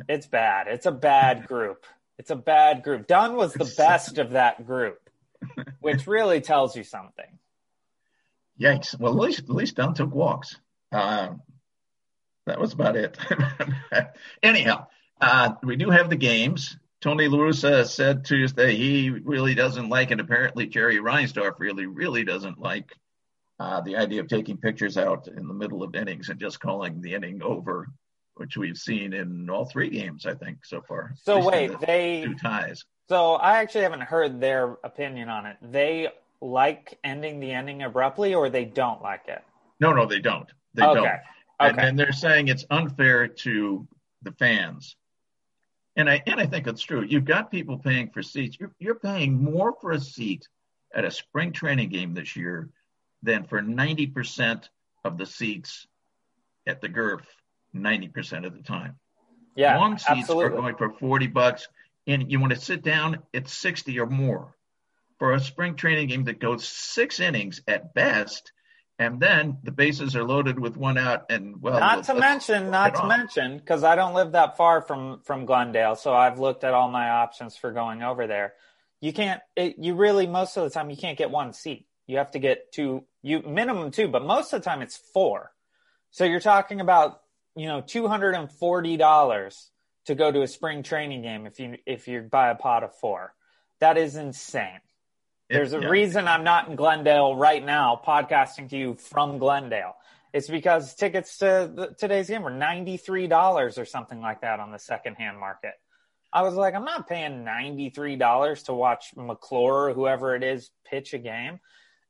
It's 0.08 0.26
bad. 0.26 0.66
It's 0.68 0.86
a 0.86 0.92
bad 0.92 1.46
group. 1.46 1.84
It's 2.20 2.30
a 2.30 2.36
bad 2.36 2.82
group. 2.82 3.06
Dunn 3.06 3.34
was 3.34 3.54
the 3.54 3.72
best 3.78 4.18
of 4.18 4.32
that 4.32 4.66
group, 4.66 5.00
which 5.80 6.06
really 6.06 6.42
tells 6.42 6.76
you 6.76 6.84
something. 6.84 7.38
Yikes! 8.60 8.94
Well, 9.00 9.12
at 9.12 9.18
least 9.18 9.40
at 9.40 9.48
least 9.48 9.76
Dunn 9.76 9.94
took 9.94 10.14
walks. 10.14 10.54
Uh, 10.92 11.30
that 12.44 12.60
was 12.60 12.74
about 12.74 12.96
it. 12.96 13.16
Anyhow, 14.42 14.88
uh, 15.18 15.54
we 15.62 15.76
do 15.76 15.88
have 15.88 16.10
the 16.10 16.16
games. 16.16 16.76
Tony 17.00 17.26
La 17.26 17.38
Russa 17.38 17.86
said 17.86 18.26
Tuesday 18.26 18.76
he 18.76 19.08
really 19.08 19.54
doesn't 19.54 19.88
like, 19.88 20.10
and 20.10 20.20
apparently 20.20 20.66
Jerry 20.66 20.98
Reinsdorf 20.98 21.58
really, 21.58 21.86
really 21.86 22.24
doesn't 22.24 22.60
like 22.60 22.92
uh, 23.58 23.80
the 23.80 23.96
idea 23.96 24.20
of 24.20 24.28
taking 24.28 24.58
pictures 24.58 24.98
out 24.98 25.26
in 25.26 25.48
the 25.48 25.54
middle 25.54 25.82
of 25.82 25.94
innings 25.94 26.28
and 26.28 26.38
just 26.38 26.60
calling 26.60 27.00
the 27.00 27.14
inning 27.14 27.40
over, 27.42 27.88
which 28.40 28.56
we've 28.56 28.78
seen 28.78 29.12
in 29.12 29.50
all 29.50 29.66
three 29.66 29.90
games, 29.90 30.24
I 30.24 30.32
think, 30.32 30.64
so 30.64 30.80
far. 30.80 31.12
So 31.22 31.46
wait, 31.46 31.78
the 31.78 31.86
they 31.86 32.22
two 32.24 32.34
ties. 32.34 32.86
so 33.06 33.34
I 33.34 33.58
actually 33.58 33.82
haven't 33.82 34.00
heard 34.00 34.40
their 34.40 34.78
opinion 34.82 35.28
on 35.28 35.44
it. 35.44 35.58
They 35.60 36.08
like 36.40 36.98
ending 37.04 37.38
the 37.38 37.52
ending 37.52 37.82
abruptly 37.82 38.34
or 38.34 38.48
they 38.48 38.64
don't 38.64 39.02
like 39.02 39.28
it. 39.28 39.44
No, 39.78 39.92
no, 39.92 40.06
they 40.06 40.20
don't. 40.20 40.50
They 40.72 40.84
Okay. 40.84 40.94
don't. 40.94 41.20
And 41.60 41.76
Okay. 41.76 41.82
then 41.82 41.96
they're 41.96 42.12
saying 42.12 42.48
it's 42.48 42.64
unfair 42.70 43.28
to 43.28 43.86
the 44.22 44.32
fans. 44.32 44.96
And 45.96 46.08
I 46.08 46.22
and 46.26 46.40
I 46.40 46.46
think 46.46 46.66
it's 46.66 46.80
true. 46.82 47.02
You've 47.02 47.26
got 47.26 47.50
people 47.50 47.76
paying 47.76 48.08
for 48.08 48.22
seats. 48.22 48.56
You're 48.58 48.72
you're 48.78 48.94
paying 48.94 49.44
more 49.44 49.74
for 49.82 49.92
a 49.92 50.00
seat 50.00 50.48
at 50.94 51.04
a 51.04 51.10
spring 51.10 51.52
training 51.52 51.90
game 51.90 52.14
this 52.14 52.36
year 52.36 52.70
than 53.22 53.44
for 53.44 53.60
90% 53.60 54.66
of 55.04 55.18
the 55.18 55.26
seats 55.26 55.86
at 56.66 56.80
the 56.80 56.88
GURF 56.88 57.20
90% 57.74 58.46
of 58.46 58.56
the 58.56 58.62
time. 58.62 58.96
Yeah, 59.56 59.78
One 59.78 59.98
seats 59.98 60.10
absolutely. 60.10 60.44
are 60.44 60.50
going 60.50 60.76
for 60.76 60.90
40 60.90 61.26
bucks 61.28 61.68
and 62.06 62.30
you 62.30 62.40
want 62.40 62.52
to 62.52 62.58
sit 62.58 62.82
down, 62.82 63.20
it's 63.32 63.52
60 63.52 63.98
or 64.00 64.06
more. 64.06 64.56
For 65.18 65.32
a 65.32 65.40
spring 65.40 65.74
training 65.76 66.08
game 66.08 66.24
that 66.24 66.40
goes 66.40 66.66
six 66.66 67.20
innings 67.20 67.60
at 67.68 67.92
best, 67.92 68.52
and 68.98 69.20
then 69.20 69.58
the 69.62 69.70
bases 69.70 70.16
are 70.16 70.24
loaded 70.24 70.58
with 70.58 70.78
one 70.78 70.96
out 70.96 71.30
and 71.30 71.60
well 71.60 71.78
not 71.78 72.04
to 72.04 72.14
mention, 72.14 72.70
not 72.70 72.94
to 72.94 73.00
off. 73.02 73.08
mention, 73.08 73.58
because 73.58 73.84
I 73.84 73.96
don't 73.96 74.14
live 74.14 74.32
that 74.32 74.56
far 74.56 74.80
from 74.80 75.20
from 75.20 75.44
Glendale, 75.44 75.94
so 75.96 76.14
I've 76.14 76.38
looked 76.38 76.64
at 76.64 76.72
all 76.72 76.88
my 76.88 77.10
options 77.10 77.54
for 77.54 77.70
going 77.70 78.02
over 78.02 78.26
there. 78.26 78.54
You 79.02 79.12
can't. 79.12 79.42
It, 79.56 79.76
you 79.78 79.94
really 79.94 80.26
most 80.26 80.56
of 80.56 80.64
the 80.64 80.70
time 80.70 80.88
you 80.88 80.96
can't 80.96 81.18
get 81.18 81.30
one 81.30 81.52
seat. 81.52 81.86
You 82.06 82.16
have 82.16 82.30
to 82.30 82.38
get 82.38 82.72
two. 82.72 83.04
You 83.20 83.42
minimum 83.42 83.90
two, 83.90 84.08
but 84.08 84.24
most 84.24 84.54
of 84.54 84.62
the 84.62 84.64
time 84.64 84.80
it's 84.80 84.96
four. 84.96 85.52
So 86.12 86.24
you're 86.24 86.40
talking 86.40 86.80
about 86.80 87.20
you 87.60 87.68
know 87.68 87.82
two 87.82 88.08
hundred 88.08 88.34
and 88.34 88.50
forty 88.50 88.96
dollars 88.96 89.70
to 90.06 90.14
go 90.14 90.32
to 90.32 90.40
a 90.42 90.46
spring 90.48 90.82
training 90.82 91.20
game 91.22 91.46
if 91.46 91.60
you 91.60 91.76
if 91.86 92.08
you 92.08 92.22
buy 92.22 92.48
a 92.50 92.54
pot 92.54 92.82
of 92.84 92.94
four. 92.96 93.34
That 93.80 93.98
is 93.98 94.16
insane. 94.16 94.80
There's 95.50 95.72
a 95.74 95.80
Yeah. 95.80 95.88
reason 95.88 96.26
I'm 96.26 96.44
not 96.44 96.68
in 96.68 96.76
Glendale 96.76 97.34
right 97.36 97.64
now, 97.64 98.00
podcasting 98.06 98.70
to 98.70 98.78
you 98.78 98.94
from 98.94 99.38
Glendale. 99.38 99.94
It's 100.32 100.48
because 100.48 100.94
tickets 100.94 101.38
to 101.38 101.70
the, 101.74 101.94
today's 101.98 102.28
game 102.28 102.42
were 102.42 102.50
ninety 102.50 102.96
three 102.96 103.26
dollars 103.26 103.76
or 103.76 103.84
something 103.84 104.20
like 104.20 104.40
that 104.40 104.58
on 104.58 104.72
the 104.72 104.78
secondhand 104.78 105.38
market. 105.38 105.74
I 106.32 106.42
was 106.42 106.54
like, 106.54 106.74
I'm 106.74 106.84
not 106.84 107.08
paying 107.08 107.44
ninety 107.44 107.90
three 107.90 108.16
dollars 108.16 108.62
to 108.64 108.72
watch 108.72 109.12
McClure 109.16 109.90
or 109.90 109.92
whoever 109.92 110.34
it 110.34 110.42
is 110.42 110.70
pitch 110.86 111.12
a 111.12 111.18
game. 111.18 111.60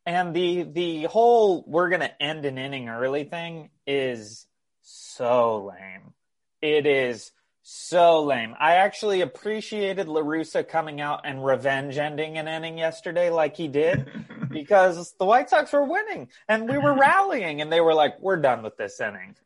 And 0.07 0.33
the 0.33 0.63
the 0.63 1.03
whole 1.05 1.65
we're 1.67 1.89
gonna 1.89 2.13
end 2.21 2.45
an 2.45 2.57
inning 2.57 2.89
early 2.89 3.25
thing 3.25 3.71
is 3.87 4.47
so 4.91 5.67
lame. 5.67 6.15
It 6.61 6.87
is 6.87 7.33
so 7.63 8.25
lame. 8.25 8.55
I 8.59 8.77
actually 8.77 9.21
appreciated 9.21 10.09
La 10.09 10.23
Russa 10.23 10.67
coming 10.67 11.01
out 11.01 11.21
and 11.25 11.45
revenge 11.45 11.97
ending 11.99 12.39
an 12.39 12.49
inning 12.49 12.79
yesterday 12.79 13.31
like 13.31 13.57
he 13.57 13.69
did 13.69 14.11
because 14.51 15.15
the 15.19 15.25
White 15.25 15.51
Sox 15.51 15.73
were 15.73 15.85
winning 15.85 16.29
and 16.49 16.69
we 16.69 16.79
were 16.79 16.95
rallying 16.95 17.61
and 17.61 17.71
they 17.71 17.81
were 17.81 17.95
like, 17.95 18.21
We're 18.21 18.37
done 18.37 18.63
with 18.63 18.77
this 18.77 19.01
inning. 19.01 19.37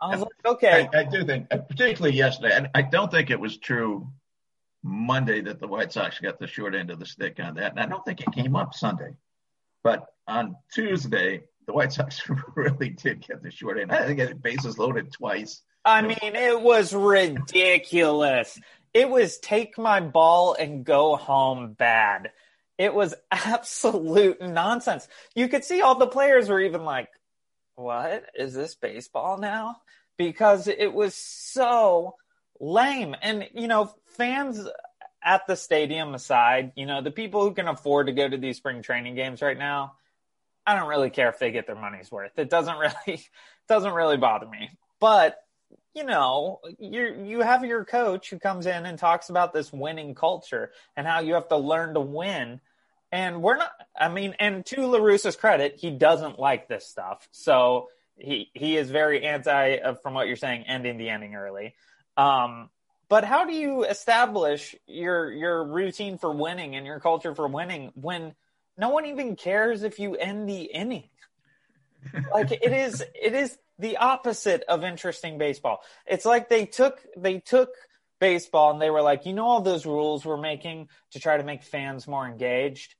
I 0.00 0.16
was 0.16 0.20
like, 0.20 0.46
Okay. 0.46 0.88
I, 0.92 1.00
I 1.00 1.04
do 1.04 1.24
think, 1.24 1.46
uh, 1.50 1.58
particularly 1.58 2.16
yesterday, 2.16 2.54
and 2.54 2.68
I 2.74 2.82
don't 2.82 3.10
think 3.10 3.30
it 3.30 3.40
was 3.40 3.56
true 3.56 4.08
Monday 4.82 5.40
that 5.42 5.60
the 5.60 5.68
White 5.68 5.92
Sox 5.92 6.18
got 6.20 6.38
the 6.38 6.46
short 6.46 6.74
end 6.74 6.90
of 6.90 6.98
the 6.98 7.06
stick 7.06 7.38
on 7.40 7.54
that, 7.54 7.72
and 7.72 7.80
I 7.80 7.86
don't 7.86 8.04
think 8.04 8.20
it 8.20 8.32
came 8.32 8.56
up 8.56 8.74
Sunday. 8.74 9.14
But 9.82 10.06
on 10.26 10.56
Tuesday, 10.72 11.42
the 11.66 11.72
White 11.72 11.92
Sox 11.92 12.22
really 12.56 12.90
did 12.90 13.26
get 13.26 13.42
the 13.42 13.50
short 13.50 13.78
end. 13.78 13.92
I 13.92 14.06
think 14.06 14.18
it 14.18 14.42
bases 14.42 14.78
loaded 14.78 15.12
twice. 15.12 15.62
I 15.84 16.02
mean, 16.02 16.18
it 16.22 16.60
was 16.60 16.92
ridiculous. 16.92 18.58
It 18.92 19.08
was 19.08 19.38
take 19.38 19.78
my 19.78 20.00
ball 20.00 20.54
and 20.54 20.84
go 20.84 21.16
home 21.16 21.72
bad. 21.72 22.32
It 22.76 22.94
was 22.94 23.14
absolute 23.30 24.40
nonsense. 24.40 25.08
You 25.34 25.48
could 25.48 25.64
see 25.64 25.80
all 25.80 25.94
the 25.94 26.06
players 26.06 26.48
were 26.48 26.60
even 26.60 26.84
like, 26.84 27.08
what? 27.76 28.24
Is 28.34 28.52
this 28.52 28.74
baseball 28.74 29.38
now? 29.38 29.76
Because 30.18 30.68
it 30.68 30.92
was 30.92 31.14
so 31.14 32.16
lame. 32.58 33.16
And, 33.22 33.48
you 33.54 33.68
know, 33.68 33.94
fans 34.16 34.66
at 35.22 35.46
the 35.46 35.56
stadium 35.56 36.14
aside, 36.14 36.72
you 36.76 36.86
know, 36.86 37.00
the 37.00 37.10
people 37.10 37.42
who 37.42 37.54
can 37.54 37.68
afford 37.68 38.06
to 38.06 38.12
go 38.12 38.28
to 38.28 38.36
these 38.36 38.56
spring 38.56 38.82
training 38.82 39.14
games 39.14 39.40
right 39.40 39.58
now, 39.58 39.94
I 40.66 40.78
don't 40.78 40.88
really 40.88 41.10
care 41.10 41.28
if 41.28 41.38
they 41.38 41.50
get 41.50 41.66
their 41.66 41.76
money's 41.76 42.10
worth. 42.10 42.38
It 42.38 42.50
doesn't 42.50 42.78
really 43.06 43.24
doesn't 43.68 43.92
really 43.92 44.16
bother 44.16 44.46
me. 44.46 44.70
But 45.00 45.38
you 45.94 46.04
know, 46.04 46.60
you 46.78 47.24
you 47.24 47.40
have 47.40 47.64
your 47.64 47.84
coach 47.84 48.30
who 48.30 48.38
comes 48.38 48.66
in 48.66 48.86
and 48.86 48.98
talks 48.98 49.28
about 49.28 49.52
this 49.52 49.72
winning 49.72 50.14
culture 50.14 50.72
and 50.96 51.06
how 51.06 51.20
you 51.20 51.34
have 51.34 51.48
to 51.48 51.56
learn 51.56 51.94
to 51.94 52.00
win. 52.00 52.60
And 53.12 53.42
we're 53.42 53.56
not. 53.56 53.72
I 53.98 54.08
mean, 54.08 54.36
and 54.38 54.64
to 54.66 54.86
La 54.86 54.98
Russa's 54.98 55.34
credit, 55.34 55.76
he 55.78 55.90
doesn't 55.90 56.38
like 56.38 56.68
this 56.68 56.86
stuff. 56.86 57.28
So 57.32 57.88
he 58.16 58.50
he 58.54 58.76
is 58.76 58.90
very 58.90 59.24
anti, 59.26 59.78
uh, 59.78 59.94
from 59.94 60.14
what 60.14 60.28
you're 60.28 60.36
saying, 60.36 60.64
ending 60.68 60.96
the 60.96 61.08
ending 61.08 61.34
early. 61.34 61.74
Um, 62.16 62.70
but 63.08 63.24
how 63.24 63.44
do 63.44 63.52
you 63.52 63.84
establish 63.84 64.76
your 64.86 65.32
your 65.32 65.64
routine 65.64 66.18
for 66.18 66.32
winning 66.32 66.76
and 66.76 66.86
your 66.86 67.00
culture 67.00 67.34
for 67.34 67.48
winning 67.48 67.90
when 67.94 68.34
no 68.80 68.88
one 68.88 69.04
even 69.06 69.36
cares 69.36 69.82
if 69.82 69.98
you 69.98 70.16
end 70.16 70.48
the 70.48 70.62
inning? 70.62 71.10
like 72.32 72.50
it 72.50 72.72
is 72.72 73.04
it 73.14 73.34
is 73.34 73.58
the 73.78 73.98
opposite 73.98 74.62
of 74.68 74.84
interesting 74.84 75.38
baseball. 75.38 75.82
It's 76.06 76.24
like 76.24 76.48
they 76.48 76.64
took 76.66 76.98
they 77.16 77.40
took 77.40 77.70
baseball 78.20 78.72
and 78.72 78.80
they 78.80 78.90
were 78.90 79.02
like, 79.02 79.26
you 79.26 79.34
know 79.34 79.46
all 79.46 79.60
those 79.60 79.84
rules 79.84 80.24
we're 80.24 80.40
making 80.40 80.88
to 81.12 81.20
try 81.20 81.36
to 81.36 81.44
make 81.44 81.62
fans 81.62 82.08
more 82.08 82.26
engaged? 82.26 82.94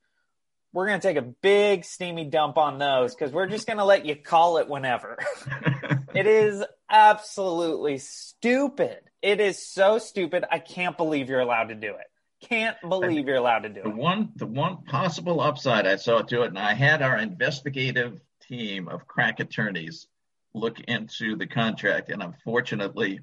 We're 0.73 0.87
going 0.87 1.01
to 1.01 1.09
take 1.09 1.17
a 1.17 1.23
big 1.23 1.85
steamy 1.85 2.27
dump 2.27 2.57
on 2.57 2.79
those 2.79 3.15
cuz 3.15 3.33
we're 3.33 3.49
just 3.49 3.67
going 3.67 3.79
to 3.79 3.85
let 3.85 4.05
you 4.05 4.17
call 4.17 4.59
it 4.59 4.69
whenever. 4.69 5.19
it 6.15 6.27
is 6.27 6.63
absolutely 6.89 7.99
stupid. 7.99 9.01
It 9.23 9.41
is 9.41 9.67
so 9.67 9.99
stupid. 9.99 10.45
I 10.51 10.59
can't 10.59 10.97
believe 10.97 11.29
you're 11.29 11.41
allowed 11.41 11.71
to 11.71 11.75
do 11.75 11.95
it. 11.95 12.10
Can't 12.40 12.76
believe 12.80 13.26
you're 13.26 13.37
allowed 13.37 13.61
to 13.61 13.68
do 13.68 13.80
it. 13.80 13.85
The 13.85 13.90
one, 13.90 14.32
the 14.37 14.47
one 14.47 14.82
possible 14.85 15.40
upside 15.40 15.87
I 15.87 15.97
saw 15.97 16.23
to 16.23 16.42
it, 16.42 16.49
and 16.49 16.59
I 16.59 16.73
had 16.73 17.02
our 17.02 17.18
investigative 17.18 18.20
team 18.40 18.88
of 18.88 19.06
crack 19.06 19.40
attorneys 19.40 20.06
look 20.54 20.80
into 20.80 21.37
the 21.37 21.47
contract, 21.47 22.11
and 22.11 22.23
unfortunately, 22.23 23.20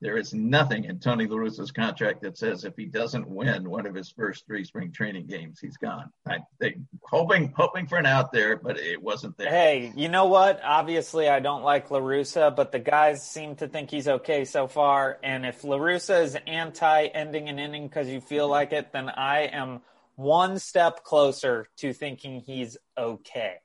there 0.00 0.16
is 0.18 0.34
nothing 0.34 0.84
in 0.84 0.98
Tony 0.98 1.26
La 1.26 1.36
Russa's 1.36 1.72
contract 1.72 2.22
that 2.22 2.36
says 2.36 2.64
if 2.64 2.74
he 2.76 2.84
doesn't 2.84 3.28
win 3.28 3.68
one 3.68 3.86
of 3.86 3.94
his 3.94 4.10
first 4.10 4.46
three 4.46 4.64
spring 4.64 4.92
training 4.92 5.26
games, 5.26 5.58
he's 5.60 5.76
gone. 5.78 6.10
I 6.28 6.38
they 6.60 6.76
hoping 7.02 7.54
hoping 7.56 7.86
for 7.86 7.96
an 7.96 8.06
out 8.06 8.30
there, 8.30 8.56
but 8.56 8.78
it 8.78 9.02
wasn't 9.02 9.38
there. 9.38 9.48
Hey, 9.48 9.92
you 9.96 10.08
know 10.08 10.26
what? 10.26 10.60
Obviously, 10.62 11.28
I 11.28 11.40
don't 11.40 11.62
like 11.62 11.90
La 11.90 12.00
Russa, 12.00 12.54
but 12.54 12.72
the 12.72 12.78
guys 12.78 13.26
seem 13.28 13.56
to 13.56 13.68
think 13.68 13.90
he's 13.90 14.08
okay 14.08 14.44
so 14.44 14.66
far. 14.66 15.18
And 15.22 15.46
if 15.46 15.64
La 15.64 15.78
Russa 15.78 16.22
is 16.22 16.36
anti 16.46 17.06
ending 17.06 17.48
an 17.48 17.58
inning 17.58 17.88
because 17.88 18.08
you 18.08 18.20
feel 18.20 18.48
like 18.48 18.72
it, 18.72 18.92
then 18.92 19.08
I 19.08 19.44
am 19.44 19.80
one 20.16 20.58
step 20.58 21.04
closer 21.04 21.68
to 21.78 21.92
thinking 21.92 22.40
he's 22.40 22.76
okay. 22.98 23.56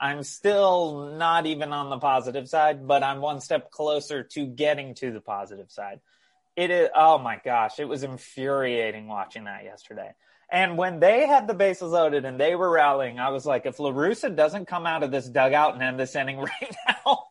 I'm 0.00 0.22
still 0.22 1.14
not 1.16 1.46
even 1.46 1.72
on 1.72 1.90
the 1.90 1.98
positive 1.98 2.48
side, 2.48 2.86
but 2.86 3.02
I'm 3.02 3.20
one 3.20 3.40
step 3.40 3.70
closer 3.70 4.22
to 4.22 4.46
getting 4.46 4.94
to 4.96 5.12
the 5.12 5.20
positive 5.20 5.70
side. 5.70 6.00
It 6.54 6.70
is. 6.70 6.88
Oh 6.94 7.18
my 7.18 7.40
gosh, 7.44 7.78
it 7.78 7.86
was 7.86 8.02
infuriating 8.02 9.08
watching 9.08 9.44
that 9.44 9.64
yesterday. 9.64 10.14
And 10.50 10.78
when 10.78 11.00
they 11.00 11.26
had 11.26 11.48
the 11.48 11.54
bases 11.54 11.90
loaded 11.90 12.24
and 12.24 12.38
they 12.38 12.54
were 12.54 12.70
rallying, 12.70 13.18
I 13.18 13.30
was 13.30 13.44
like, 13.44 13.66
if 13.66 13.80
La 13.80 13.90
Russa 13.90 14.34
doesn't 14.34 14.66
come 14.66 14.86
out 14.86 15.02
of 15.02 15.10
this 15.10 15.28
dugout 15.28 15.74
and 15.74 15.82
end 15.82 15.98
this 15.98 16.14
inning 16.14 16.38
right 16.38 16.76
now, 16.88 17.24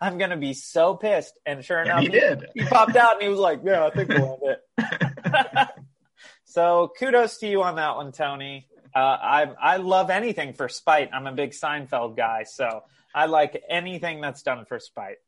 I'm 0.00 0.18
gonna 0.18 0.36
be 0.36 0.54
so 0.54 0.94
pissed. 0.94 1.38
And 1.44 1.64
sure 1.64 1.82
enough, 1.82 2.00
he 2.00 2.08
did. 2.08 2.46
He 2.54 2.64
popped 2.64 2.96
out 2.96 3.14
and 3.14 3.22
he 3.22 3.28
was 3.28 3.38
like, 3.38 3.60
"Yeah, 3.64 3.86
I 3.86 3.90
think 3.90 4.08
we'll 4.08 4.40
end 4.44 4.56
it." 4.78 5.68
so 6.44 6.92
kudos 6.98 7.38
to 7.38 7.46
you 7.46 7.62
on 7.62 7.76
that 7.76 7.96
one, 7.96 8.12
Tony. 8.12 8.66
Uh, 8.94 8.98
I 8.98 9.50
I 9.60 9.76
love 9.78 10.10
anything 10.10 10.52
for 10.52 10.68
spite. 10.68 11.10
I'm 11.12 11.26
a 11.26 11.32
big 11.32 11.52
Seinfeld 11.52 12.16
guy, 12.16 12.44
so 12.44 12.82
I 13.14 13.26
like 13.26 13.62
anything 13.68 14.20
that's 14.20 14.42
done 14.42 14.64
for 14.64 14.78
spite. 14.78 15.18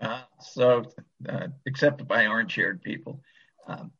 Uh, 0.00 0.20
so 0.40 0.84
uh, 1.28 1.48
accepted 1.66 2.06
by 2.06 2.26
orange 2.26 2.54
haired 2.54 2.82
people. 2.82 3.20
Um, 3.66 3.92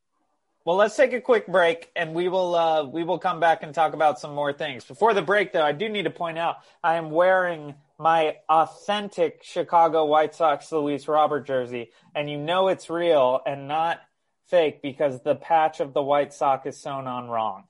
well, 0.65 0.77
let's 0.77 0.97
take 0.97 1.13
a 1.13 1.21
quick 1.21 1.47
break, 1.47 1.91
and 1.95 2.13
we 2.13 2.29
will 2.29 2.55
uh, 2.57 2.85
we 2.85 3.05
will 3.05 3.19
come 3.19 3.39
back 3.39 3.63
and 3.63 3.73
talk 3.73 3.95
about 3.95 4.19
some 4.19 4.35
more 4.35 4.53
things. 4.53 4.85
Before 4.85 5.15
the 5.15 5.23
break, 5.23 5.53
though, 5.53 5.63
I 5.63 5.73
do 5.73 5.89
need 5.89 6.05
to 6.05 6.11
point 6.11 6.39
out 6.39 6.57
I 6.83 6.97
am 6.97 7.11
wearing 7.11 7.75
my 7.99 8.39
authentic 8.49 9.43
Chicago 9.45 10.05
White 10.07 10.35
Sox 10.35 10.71
Luis 10.73 11.07
Robert 11.07 11.47
jersey, 11.47 11.91
and 12.15 12.29
you 12.29 12.37
know 12.37 12.67
it's 12.67 12.91
real 12.91 13.41
and 13.47 13.69
not 13.69 14.01
fake 14.49 14.83
because 14.83 15.23
the 15.23 15.37
patch 15.37 15.79
of 15.79 15.95
the 15.95 16.03
White 16.03 16.35
Sox 16.35 16.67
is 16.67 16.81
sewn 16.81 17.07
on 17.07 17.29
wrong. 17.29 17.65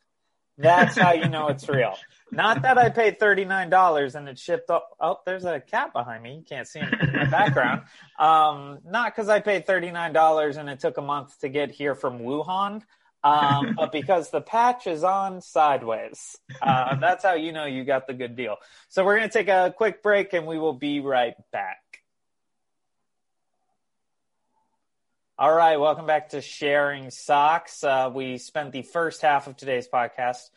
That's 0.59 0.97
how 0.99 1.13
you 1.13 1.29
know 1.29 1.49
it's 1.49 1.69
real. 1.69 1.95
Not 2.33 2.63
that 2.63 2.79
I 2.79 2.89
paid 2.89 3.21
thirty 3.21 3.45
nine 3.45 3.71
dollars 3.71 4.15
and 4.15 4.29
it 4.29 4.39
shipped. 4.39 4.71
Up, 4.71 4.97
oh, 5.01 5.19
there's 5.27 5.45
a 5.45 5.61
cat 5.61 5.93
behind 5.93 6.23
me. 6.23 6.37
You 6.37 6.43
can't 6.43 6.67
see 6.67 6.81
him 6.81 6.93
in 7.01 7.13
the 7.13 7.27
background. 7.31 7.83
Um, 8.19 8.79
not 8.85 9.15
because 9.15 9.29
I 9.29 9.41
paid 9.41 9.67
thirty 9.67 9.91
nine 9.91 10.13
dollars 10.13 10.57
and 10.57 10.69
it 10.69 10.81
took 10.81 10.97
a 10.97 11.03
month 11.03 11.39
to 11.41 11.49
get 11.49 11.71
here 11.71 11.95
from 11.95 12.21
Wuhan, 12.21 12.83
um, 13.23 13.75
but 13.77 13.93
because 13.93 14.31
the 14.31 14.41
patch 14.41 14.87
is 14.87 15.05
on 15.05 15.41
sideways. 15.41 16.39
Uh, 16.63 16.97
that's 16.97 17.23
how 17.23 17.35
you 17.35 17.53
know 17.53 17.67
you 17.67 17.85
got 17.85 18.07
the 18.07 18.15
good 18.15 18.35
deal. 18.35 18.57
So 18.89 19.05
we're 19.05 19.17
gonna 19.17 19.29
take 19.29 19.49
a 19.49 19.75
quick 19.77 20.03
break 20.03 20.33
and 20.33 20.47
we 20.47 20.59
will 20.59 20.75
be 20.75 21.01
right 21.01 21.35
back. 21.53 21.79
All 25.39 25.53
right, 25.53 25.79
welcome 25.79 26.07
back 26.07 26.31
to 26.31 26.41
Sharing 26.41 27.11
Socks. 27.11 27.85
Uh, 27.85 28.11
we 28.11 28.39
spent 28.39 28.73
the 28.73 28.81
first 28.81 29.21
half 29.21 29.47
of 29.47 29.55
today's 29.55 29.87
podcast 29.87 30.49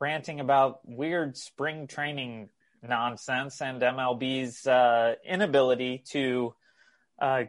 ranting 0.00 0.40
about 0.40 0.80
weird 0.84 1.36
spring 1.36 1.86
training 1.86 2.48
nonsense 2.82 3.62
and 3.62 3.80
MLB's 3.80 4.66
uh, 4.66 5.14
inability 5.24 6.02
to 6.08 6.52
uh, 7.20 7.44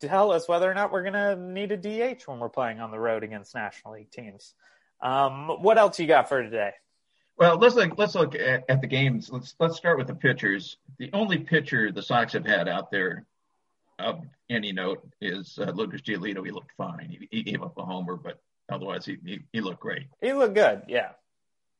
tell 0.00 0.32
us 0.32 0.48
whether 0.48 0.68
or 0.68 0.74
not 0.74 0.90
we're 0.90 1.08
going 1.08 1.12
to 1.12 1.36
need 1.36 1.70
a 1.70 1.76
DH 1.76 2.22
when 2.26 2.40
we're 2.40 2.48
playing 2.48 2.80
on 2.80 2.90
the 2.90 2.98
road 2.98 3.22
against 3.22 3.54
National 3.54 3.94
League 3.94 4.10
teams. 4.10 4.54
Um, 5.00 5.62
what 5.62 5.78
else 5.78 6.00
you 6.00 6.08
got 6.08 6.28
for 6.28 6.42
today? 6.42 6.72
Well, 7.38 7.58
let's 7.58 7.76
look. 7.76 7.96
Let's 7.96 8.16
look 8.16 8.34
at, 8.34 8.64
at 8.68 8.80
the 8.80 8.88
games. 8.88 9.30
Let's 9.30 9.54
let's 9.60 9.76
start 9.76 9.98
with 9.98 10.08
the 10.08 10.16
pitchers. 10.16 10.78
The 10.98 11.10
only 11.12 11.38
pitcher 11.38 11.92
the 11.92 12.02
Sox 12.02 12.32
have 12.32 12.44
had 12.44 12.66
out 12.66 12.90
there 12.90 13.24
of 13.98 14.20
any 14.50 14.72
note 14.72 15.06
is 15.20 15.58
uh, 15.58 15.70
Lucas 15.74 16.02
Giolito. 16.02 16.44
He 16.44 16.52
looked 16.52 16.72
fine. 16.76 17.08
He, 17.08 17.28
he, 17.30 17.42
gave 17.42 17.62
up 17.62 17.76
a 17.78 17.84
homer, 17.84 18.16
but 18.16 18.40
otherwise 18.70 19.04
he, 19.04 19.18
he, 19.24 19.40
he 19.52 19.60
looked 19.60 19.80
great. 19.80 20.06
He 20.20 20.32
looked 20.32 20.54
good, 20.54 20.82
yeah. 20.88 21.10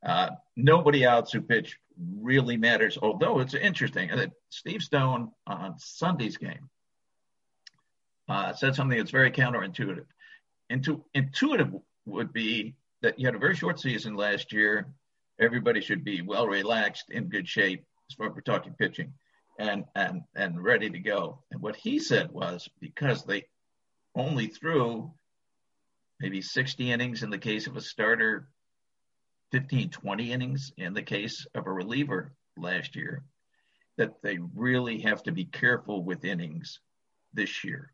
Uh, 0.04 0.30
nobody 0.56 1.04
else 1.04 1.32
who 1.32 1.40
pitched 1.40 1.76
really 2.20 2.56
matters. 2.56 2.98
Although 3.00 3.40
it's 3.40 3.54
interesting 3.54 4.10
that 4.10 4.32
Steve 4.50 4.82
Stone 4.82 5.30
on 5.46 5.78
Sunday's 5.78 6.36
game 6.36 6.68
uh, 8.28 8.52
said 8.52 8.74
something 8.74 8.98
that's 8.98 9.10
very 9.10 9.30
counterintuitive. 9.30 10.06
Intu- 10.70 11.04
intuitive 11.14 11.74
would 12.06 12.32
be 12.32 12.74
that 13.02 13.18
you 13.18 13.26
had 13.26 13.34
a 13.34 13.38
very 13.38 13.54
short 13.54 13.80
season 13.80 14.14
last 14.14 14.52
year. 14.52 14.88
Everybody 15.40 15.80
should 15.80 16.04
be 16.04 16.22
well 16.22 16.46
relaxed, 16.46 17.10
in 17.10 17.28
good 17.28 17.48
shape, 17.48 17.84
as 18.10 18.14
far 18.14 18.28
as 18.28 18.34
we're 18.34 18.40
talking 18.40 18.74
pitching 18.74 19.12
and 19.58 19.84
and 19.94 20.22
and 20.34 20.62
ready 20.62 20.90
to 20.90 20.98
go. 20.98 21.42
And 21.50 21.60
what 21.60 21.76
he 21.76 21.98
said 21.98 22.30
was 22.32 22.68
because 22.80 23.24
they 23.24 23.44
only 24.14 24.46
threw 24.46 25.12
maybe 26.20 26.40
60 26.40 26.90
innings 26.90 27.22
in 27.22 27.30
the 27.30 27.38
case 27.38 27.66
of 27.66 27.76
a 27.76 27.80
starter, 27.80 28.48
15, 29.52 29.90
20 29.90 30.32
innings 30.32 30.72
in 30.76 30.94
the 30.94 31.02
case 31.02 31.46
of 31.54 31.66
a 31.66 31.72
reliever 31.72 32.32
last 32.56 32.96
year, 32.96 33.24
that 33.96 34.22
they 34.22 34.38
really 34.54 35.00
have 35.00 35.22
to 35.24 35.32
be 35.32 35.44
careful 35.44 36.02
with 36.02 36.24
innings 36.24 36.80
this 37.32 37.64
year. 37.64 37.92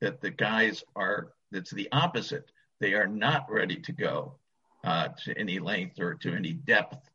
That 0.00 0.20
the 0.20 0.30
guys 0.30 0.82
are, 0.96 1.32
that's 1.50 1.70
the 1.70 1.88
opposite. 1.92 2.50
They 2.80 2.94
are 2.94 3.06
not 3.06 3.50
ready 3.50 3.76
to 3.76 3.92
go 3.92 4.36
uh, 4.82 5.08
to 5.24 5.38
any 5.38 5.58
length 5.58 6.00
or 6.00 6.14
to 6.14 6.34
any 6.34 6.52
depth 6.52 7.08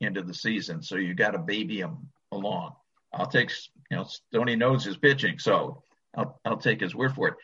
into 0.00 0.22
the 0.22 0.34
season. 0.34 0.82
So 0.82 0.96
you 0.96 1.14
got 1.14 1.30
to 1.30 1.38
baby 1.38 1.80
them 1.80 2.10
along. 2.30 2.74
I'll 3.14 3.26
take, 3.26 3.50
you 3.90 3.96
know, 3.96 4.04
Stoney 4.04 4.56
knows 4.56 4.84
his 4.84 4.96
pitching, 4.96 5.38
so 5.38 5.82
I'll, 6.16 6.40
I'll 6.44 6.56
take 6.56 6.80
his 6.80 6.94
word 6.94 7.14
for 7.14 7.28
it. 7.28 7.34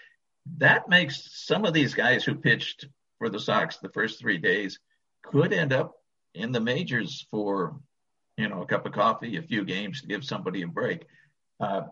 That 0.58 0.88
makes 0.88 1.46
some 1.46 1.64
of 1.64 1.74
these 1.74 1.94
guys 1.94 2.24
who 2.24 2.34
pitched 2.34 2.86
for 3.18 3.28
the 3.28 3.38
Sox 3.38 3.76
the 3.76 3.90
first 3.90 4.18
three 4.18 4.38
days 4.38 4.78
could 5.22 5.52
end 5.52 5.72
up 5.72 5.96
in 6.34 6.52
the 6.52 6.60
majors 6.60 7.26
for, 7.30 7.78
you 8.36 8.48
know, 8.48 8.62
a 8.62 8.66
cup 8.66 8.86
of 8.86 8.92
coffee, 8.92 9.36
a 9.36 9.42
few 9.42 9.64
games 9.64 10.00
to 10.00 10.06
give 10.08 10.24
somebody 10.24 10.62
a 10.62 10.66
break. 10.66 11.06
Uh, 11.58 11.82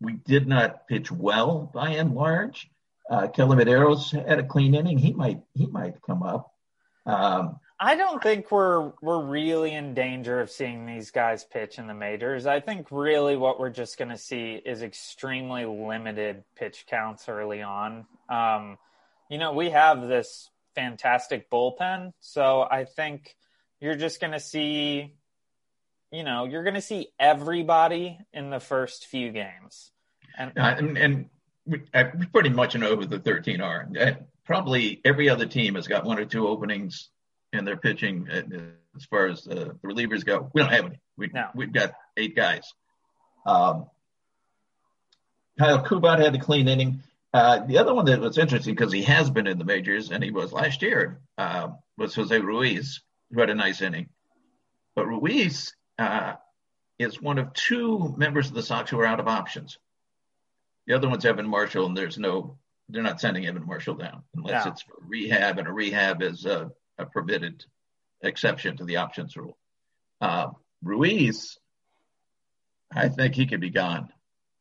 we 0.00 0.14
did 0.14 0.46
not 0.46 0.86
pitch 0.88 1.10
well 1.10 1.70
by 1.72 1.90
and 1.90 2.14
large. 2.14 2.68
Uh, 3.10 3.28
Kodi 3.28 3.64
Medeiros 3.64 4.10
had 4.28 4.38
a 4.38 4.44
clean 4.44 4.74
inning. 4.74 4.98
He 4.98 5.12
might 5.12 5.40
he 5.54 5.66
might 5.66 6.02
come 6.02 6.22
up. 6.22 6.52
Um, 7.06 7.58
I 7.80 7.94
don't 7.94 8.20
think 8.20 8.50
we're 8.50 8.92
we're 9.00 9.22
really 9.22 9.72
in 9.72 9.94
danger 9.94 10.40
of 10.40 10.50
seeing 10.50 10.84
these 10.84 11.12
guys 11.12 11.44
pitch 11.44 11.78
in 11.78 11.86
the 11.86 11.94
majors. 11.94 12.44
I 12.46 12.58
think 12.58 12.88
really 12.90 13.36
what 13.36 13.60
we're 13.60 13.70
just 13.70 13.98
going 13.98 14.08
to 14.08 14.18
see 14.18 14.60
is 14.64 14.82
extremely 14.82 15.64
limited 15.64 16.42
pitch 16.56 16.86
counts 16.88 17.28
early 17.28 17.62
on. 17.62 18.06
Um, 18.28 18.78
you 19.30 19.38
know, 19.38 19.52
we 19.52 19.70
have 19.70 20.08
this 20.08 20.50
fantastic 20.74 21.48
bullpen, 21.50 22.14
so 22.20 22.66
I 22.68 22.84
think 22.84 23.36
you're 23.80 23.96
just 23.96 24.20
going 24.20 24.32
to 24.32 24.40
see, 24.40 25.14
you 26.10 26.24
know, 26.24 26.46
you're 26.46 26.64
going 26.64 26.74
to 26.74 26.80
see 26.80 27.08
everybody 27.20 28.18
in 28.32 28.50
the 28.50 28.60
first 28.60 29.06
few 29.06 29.30
games. 29.30 29.92
And 30.36 30.52
uh, 30.58 30.74
and, 30.78 30.98
and 30.98 31.26
we, 31.64 31.82
I 31.94 32.04
pretty 32.32 32.50
much 32.50 32.74
know 32.74 32.96
who 32.96 33.06
the 33.06 33.20
13 33.20 33.60
are. 33.60 33.88
Uh, 33.98 34.12
probably 34.44 35.00
every 35.04 35.28
other 35.28 35.46
team 35.46 35.76
has 35.76 35.86
got 35.86 36.04
one 36.04 36.18
or 36.18 36.24
two 36.24 36.48
openings 36.48 37.10
and 37.52 37.66
their 37.66 37.76
pitching 37.76 38.28
uh, 38.30 38.42
as 38.96 39.04
far 39.04 39.26
as 39.26 39.44
the 39.44 39.76
relievers 39.84 40.24
go. 40.24 40.50
We 40.52 40.62
don't 40.62 40.72
have 40.72 40.86
any. 40.86 41.00
We, 41.16 41.30
no. 41.32 41.48
We've 41.54 41.72
got 41.72 41.92
eight 42.16 42.36
guys. 42.36 42.72
Um, 43.46 43.86
Kyle 45.58 45.84
Kubat 45.84 46.20
had 46.20 46.34
a 46.34 46.38
clean 46.38 46.68
inning. 46.68 47.02
Uh, 47.34 47.64
the 47.66 47.78
other 47.78 47.94
one 47.94 48.06
that 48.06 48.20
was 48.20 48.38
interesting 48.38 48.74
because 48.74 48.92
he 48.92 49.02
has 49.02 49.28
been 49.30 49.46
in 49.46 49.58
the 49.58 49.64
majors 49.64 50.10
and 50.10 50.22
he 50.22 50.30
was 50.30 50.52
last 50.52 50.82
year 50.82 51.20
uh, 51.36 51.68
was 51.96 52.14
Jose 52.14 52.38
Ruiz, 52.38 53.00
who 53.32 53.40
had 53.40 53.50
a 53.50 53.54
nice 53.54 53.82
inning. 53.82 54.08
But 54.94 55.06
Ruiz 55.06 55.74
uh, 55.98 56.34
is 56.98 57.20
one 57.20 57.38
of 57.38 57.52
two 57.52 58.14
members 58.16 58.48
of 58.48 58.54
the 58.54 58.62
Sox 58.62 58.90
who 58.90 58.98
are 59.00 59.06
out 59.06 59.20
of 59.20 59.28
options. 59.28 59.78
The 60.86 60.94
other 60.94 61.08
one's 61.08 61.26
Evan 61.26 61.46
Marshall, 61.46 61.86
and 61.86 61.96
there's 61.96 62.18
no, 62.18 62.56
they're 62.88 63.02
not 63.02 63.20
sending 63.20 63.46
Evan 63.46 63.66
Marshall 63.66 63.94
down 63.94 64.22
unless 64.34 64.64
no. 64.64 64.72
it's 64.72 64.82
for 64.82 64.94
rehab, 65.06 65.58
and 65.58 65.68
a 65.68 65.72
rehab 65.72 66.22
is 66.22 66.46
uh, 66.46 66.70
a 66.98 67.06
permitted 67.06 67.64
exception 68.22 68.76
to 68.76 68.84
the 68.84 68.96
options 68.96 69.36
rule. 69.36 69.56
Uh, 70.20 70.48
Ruiz, 70.82 71.58
I 72.92 73.08
think 73.08 73.34
he 73.34 73.46
could 73.46 73.60
be 73.60 73.70
gone 73.70 74.12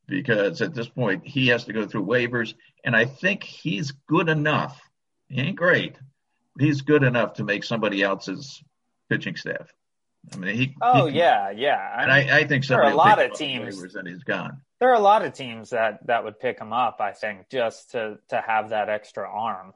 because 0.08 0.62
at 0.62 0.74
this 0.74 0.88
point 0.88 1.26
he 1.26 1.48
has 1.48 1.66
to 1.66 1.74
go 1.74 1.86
through 1.86 2.06
waivers, 2.06 2.54
and 2.84 2.96
I 2.96 3.06
think 3.06 3.44
he's 3.44 3.92
good 3.92 4.30
enough. 4.30 4.80
He 5.28 5.42
ain't 5.42 5.58
great, 5.58 5.96
but 6.56 6.66
he's 6.66 6.82
good 6.82 7.04
enough 7.04 7.34
to 7.34 7.44
make 7.44 7.64
somebody 7.64 8.02
else's 8.02 8.64
pitching 9.10 9.36
staff. 9.36 9.72
I 10.34 10.38
mean, 10.38 10.56
he. 10.56 10.76
Oh 10.82 11.06
he 11.06 11.12
can, 11.12 11.16
yeah, 11.18 11.50
yeah. 11.52 11.76
I 11.76 12.04
and 12.04 12.12
mean, 12.12 12.34
I, 12.34 12.40
I, 12.40 12.48
think 12.48 12.66
there 12.68 12.84
are 12.84 12.92
a 12.92 12.96
lot 12.96 13.24
of 13.24 13.34
teams 13.34 13.96
and 13.96 14.08
he's 14.08 14.24
gone. 14.24 14.62
There 14.80 14.90
are 14.90 14.96
a 14.96 15.00
lot 15.00 15.24
of 15.24 15.34
teams 15.34 15.72
that 15.72 16.06
that 16.08 16.24
would 16.24 16.40
pick 16.40 16.60
him 16.60 16.74
up. 16.74 16.98
I 17.00 17.14
think 17.14 17.50
just 17.50 17.92
to 17.92 18.20
to 18.30 18.42
have 18.42 18.70
that 18.70 18.90
extra 18.90 19.30
arm. 19.30 19.74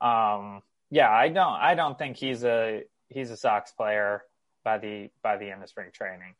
Um, 0.00 0.62
yeah, 0.90 1.10
I 1.10 1.28
don't 1.28 1.54
I 1.54 1.74
don't 1.74 1.98
think 1.98 2.16
he's 2.16 2.44
a 2.44 2.82
he's 3.08 3.30
a 3.30 3.36
Sox 3.36 3.72
player 3.72 4.22
by 4.64 4.78
the 4.78 5.10
by 5.22 5.36
the 5.36 5.50
end 5.50 5.62
of 5.62 5.68
spring 5.68 5.90
training. 5.92 6.34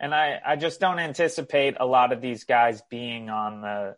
And 0.00 0.14
I, 0.14 0.40
I 0.44 0.56
just 0.56 0.80
don't 0.80 0.98
anticipate 0.98 1.76
a 1.78 1.86
lot 1.86 2.12
of 2.12 2.20
these 2.20 2.44
guys 2.44 2.82
being 2.90 3.30
on 3.30 3.60
the 3.60 3.96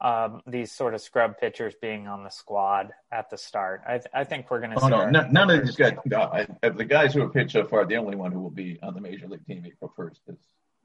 um, 0.00 0.42
these 0.46 0.72
sort 0.72 0.94
of 0.94 1.00
scrub 1.00 1.38
pitchers 1.38 1.74
being 1.80 2.06
on 2.06 2.22
the 2.22 2.30
squad 2.30 2.90
at 3.10 3.30
the 3.30 3.38
start. 3.38 3.82
I, 3.86 4.00
I 4.12 4.24
think 4.24 4.50
we're 4.50 4.60
going 4.60 4.72
to. 4.72 4.80
Oh 4.80 4.88
no, 4.88 5.08
none, 5.08 5.32
none 5.32 5.50
of 5.50 5.64
these 5.64 5.76
guys. 5.76 5.94
No, 6.04 6.20
I, 6.20 6.46
of 6.62 6.76
the 6.76 6.84
guys 6.84 7.14
who 7.14 7.20
have 7.20 7.32
pitched 7.32 7.52
so 7.52 7.64
far, 7.64 7.84
the 7.86 7.96
only 7.96 8.16
one 8.16 8.30
who 8.30 8.40
will 8.40 8.50
be 8.50 8.78
on 8.82 8.94
the 8.94 9.00
major 9.00 9.26
league 9.26 9.46
team 9.46 9.64
April 9.66 9.92
first 9.96 10.20
is 10.28 10.36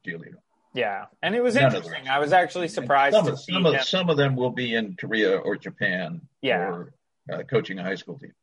Giolito. 0.05 0.35
Yeah, 0.73 1.05
and 1.21 1.35
it 1.35 1.43
was 1.43 1.55
None 1.55 1.65
interesting. 1.65 2.07
I 2.07 2.19
was 2.19 2.31
actually 2.31 2.69
surprised 2.69 3.15
some 3.15 3.25
to 3.25 3.33
of, 3.33 3.39
see 3.39 3.51
some 3.51 3.65
of, 3.65 3.81
some 3.81 4.09
of 4.09 4.15
them 4.15 4.35
will 4.37 4.51
be 4.51 4.73
in 4.73 4.95
Korea 4.95 5.35
or 5.37 5.57
Japan 5.57 6.21
Yeah. 6.41 6.69
or 6.69 6.93
uh, 7.31 7.43
coaching 7.43 7.79
a 7.79 7.83
high 7.83 7.95
school 7.95 8.17
team. 8.17 8.33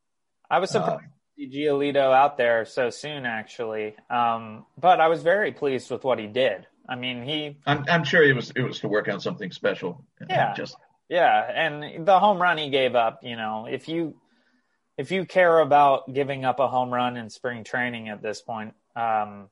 I 0.50 0.58
was 0.58 0.70
surprised 0.70 1.02
Um, 1.04 1.11
to 1.38 1.50
see 1.50 1.64
Giolito 1.64 2.12
out 2.14 2.37
there 2.37 2.64
so 2.64 2.90
soon, 2.90 3.26
actually. 3.26 3.96
Um, 4.11 4.66
but 4.78 5.00
I 5.00 5.08
was 5.08 5.22
very 5.22 5.52
pleased 5.52 5.90
with 5.90 6.04
what 6.04 6.18
he 6.18 6.26
did. 6.26 6.66
I 6.88 6.96
mean, 6.96 7.22
he 7.22 7.58
I'm, 7.66 7.84
I'm 7.88 8.04
sure 8.04 8.22
it 8.22 8.34
was 8.34 8.50
it 8.56 8.62
was 8.62 8.80
to 8.80 8.88
work 8.88 9.08
on 9.08 9.20
something 9.20 9.50
special. 9.52 10.04
Yeah. 10.28 10.54
Just 10.54 10.76
Yeah, 11.08 11.38
and 11.54 12.06
the 12.06 12.18
home 12.18 12.40
run 12.40 12.56
he 12.58 12.70
gave 12.70 12.94
up, 12.94 13.20
you 13.22 13.37
know, 13.37 13.66
if 13.70 13.88
you 13.88 14.16
if 14.96 15.12
you 15.12 15.26
care 15.26 15.61
about 15.61 16.12
giving 16.12 16.44
up 16.44 16.61
a 16.61 16.66
home 16.66 16.92
run 16.92 17.16
in 17.16 17.28
spring 17.30 17.62
training 17.62 18.08
at 18.08 18.22
this 18.22 18.40
point, 18.40 18.74
um, 18.96 19.48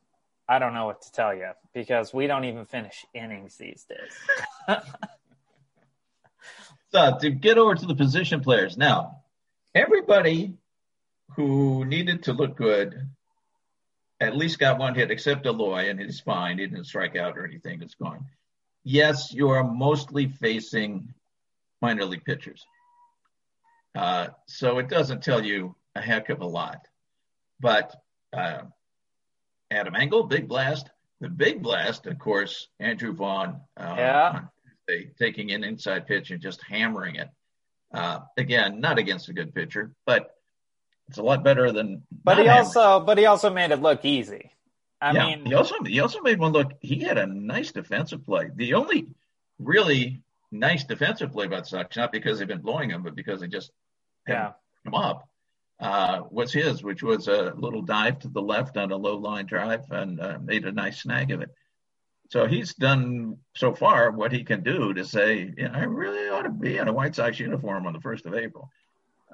I 0.49 0.59
don't 0.59 0.75
know 0.75 0.87
what 0.87 1.03
to 1.03 1.13
tell 1.13 1.35
you 1.35 1.51
because 1.75 2.15
we 2.15 2.27
don't 2.27 2.45
even 2.45 2.65
finish 2.65 3.05
innings 3.15 3.57
these 3.57 3.85
days. 3.85 4.79
So 6.93 7.19
to 7.21 7.31
get 7.31 7.59
over 7.59 7.75
to 7.75 7.85
the 7.85 7.95
position 7.97 8.41
players 8.41 8.79
now, 8.79 9.23
everybody 9.75 10.55
who 11.35 11.85
needed 11.85 12.23
to 12.25 12.33
look 12.33 12.57
good 12.57 13.09
at 14.21 14.37
least 14.37 14.59
got 14.59 14.79
one 14.79 14.95
hit, 14.95 15.11
except 15.11 15.45
Eloy, 15.47 15.91
and 15.91 16.01
he's 16.01 16.21
fine. 16.21 16.59
He 16.59 16.67
didn't 16.67 16.85
strike 16.87 17.17
out 17.17 17.37
or 17.37 17.45
anything. 17.45 17.83
It's 17.83 17.95
gone. 17.95 18.25
Yes, 18.83 19.33
you 19.33 19.51
are 19.51 19.65
mostly 19.65 20.29
facing 20.29 21.13
minor 21.83 22.05
league 22.05 22.25
pitchers, 22.25 22.65
uh, 23.95 24.29
so 24.47 24.79
it 24.79 24.89
doesn't 24.89 25.23
tell 25.23 25.45
you 25.45 25.75
a 25.95 26.01
heck 26.01 26.31
of 26.31 26.41
a 26.41 26.47
lot. 26.47 26.87
But 27.61 27.95
uh, 28.33 28.63
Adam 29.71 29.97
Engel, 29.97 30.23
big 30.25 30.49
blast. 30.49 30.89
The 31.21 31.29
big 31.29 31.63
blast, 31.63 32.07
of 32.07 32.19
course, 32.19 32.69
Andrew 32.79 33.13
Vaughn. 33.13 33.61
Uh, 33.77 33.95
Yeah. 33.99 34.41
Tuesday, 34.89 35.11
taking 35.19 35.51
an 35.53 35.65
inside 35.65 36.07
pitch 36.07 36.31
and 36.31 36.41
just 36.41 36.63
hammering 36.63 37.17
it. 37.17 37.29
Uh, 37.93 38.21
again, 38.37 38.81
not 38.81 38.99
against 38.99 39.29
a 39.29 39.33
good 39.33 39.55
pitcher, 39.55 39.93
but 40.07 40.31
it's 41.09 41.19
a 41.19 41.23
lot 41.23 41.45
better 41.45 41.73
than. 41.73 42.03
but 42.25 42.39
he 42.39 42.49
also 42.49 43.01
but 43.01 43.19
he 43.19 43.27
also 43.27 43.51
made 43.51 43.71
it 43.71 43.81
look 43.81 44.05
easy. 44.05 44.53
I 45.01 45.13
yeah, 45.13 45.27
mean, 45.27 45.47
he 45.47 45.55
also 45.55 45.83
he 45.85 46.01
also 46.01 46.21
made 46.21 46.39
one 46.39 46.53
look. 46.53 46.73
He 46.81 47.01
had 47.01 47.19
a 47.19 47.27
nice 47.27 47.73
defensive 47.73 48.25
play. 48.25 48.51
The 48.55 48.75
only 48.75 49.09
really 49.59 50.23
nice 50.51 50.85
defensive 50.85 51.33
play 51.33 51.47
by 51.47 51.61
the 51.61 51.67
Sox, 51.67 51.97
not 51.97 52.13
because 52.13 52.39
they've 52.39 52.49
been 52.49 52.61
blowing 52.61 52.91
him, 52.91 53.03
but 53.03 53.15
because 53.15 53.41
they 53.41 53.49
just 53.49 53.71
yeah. 54.27 54.53
haven't 54.85 55.05
up, 55.05 55.29
uh, 55.81 56.23
was 56.31 56.53
his, 56.53 56.83
which 56.83 57.03
was 57.03 57.29
a 57.29 57.53
little 57.57 57.83
dive 57.83 58.19
to 58.21 58.29
the 58.29 58.43
left 58.43 58.77
on 58.77 58.93
a 58.93 58.97
low 58.97 59.17
line 59.17 59.47
drive 59.47 59.91
and 59.91 60.21
uh, 60.21 60.39
made 60.43 60.65
a 60.65 60.73
nice 60.73 61.03
snag 61.03 61.31
of 61.31 61.43
it. 61.43 61.51
So 62.31 62.47
he's 62.47 62.75
done 62.75 63.39
so 63.55 63.75
far 63.75 64.11
what 64.11 64.33
he 64.33 64.43
can 64.43 64.63
do 64.63 64.93
to 64.95 65.05
say, 65.05 65.53
yeah, 65.57 65.71
I 65.73 65.85
really 65.85 66.29
ought 66.29 66.43
to 66.43 66.51
be 66.51 66.77
in 66.77 66.89
a 66.89 66.93
White 66.93 67.15
Sox 67.15 67.39
uniform 67.39 67.87
on 67.87 67.93
the 67.93 68.01
first 68.01 68.27
of 68.27 68.35
April. 68.35 68.71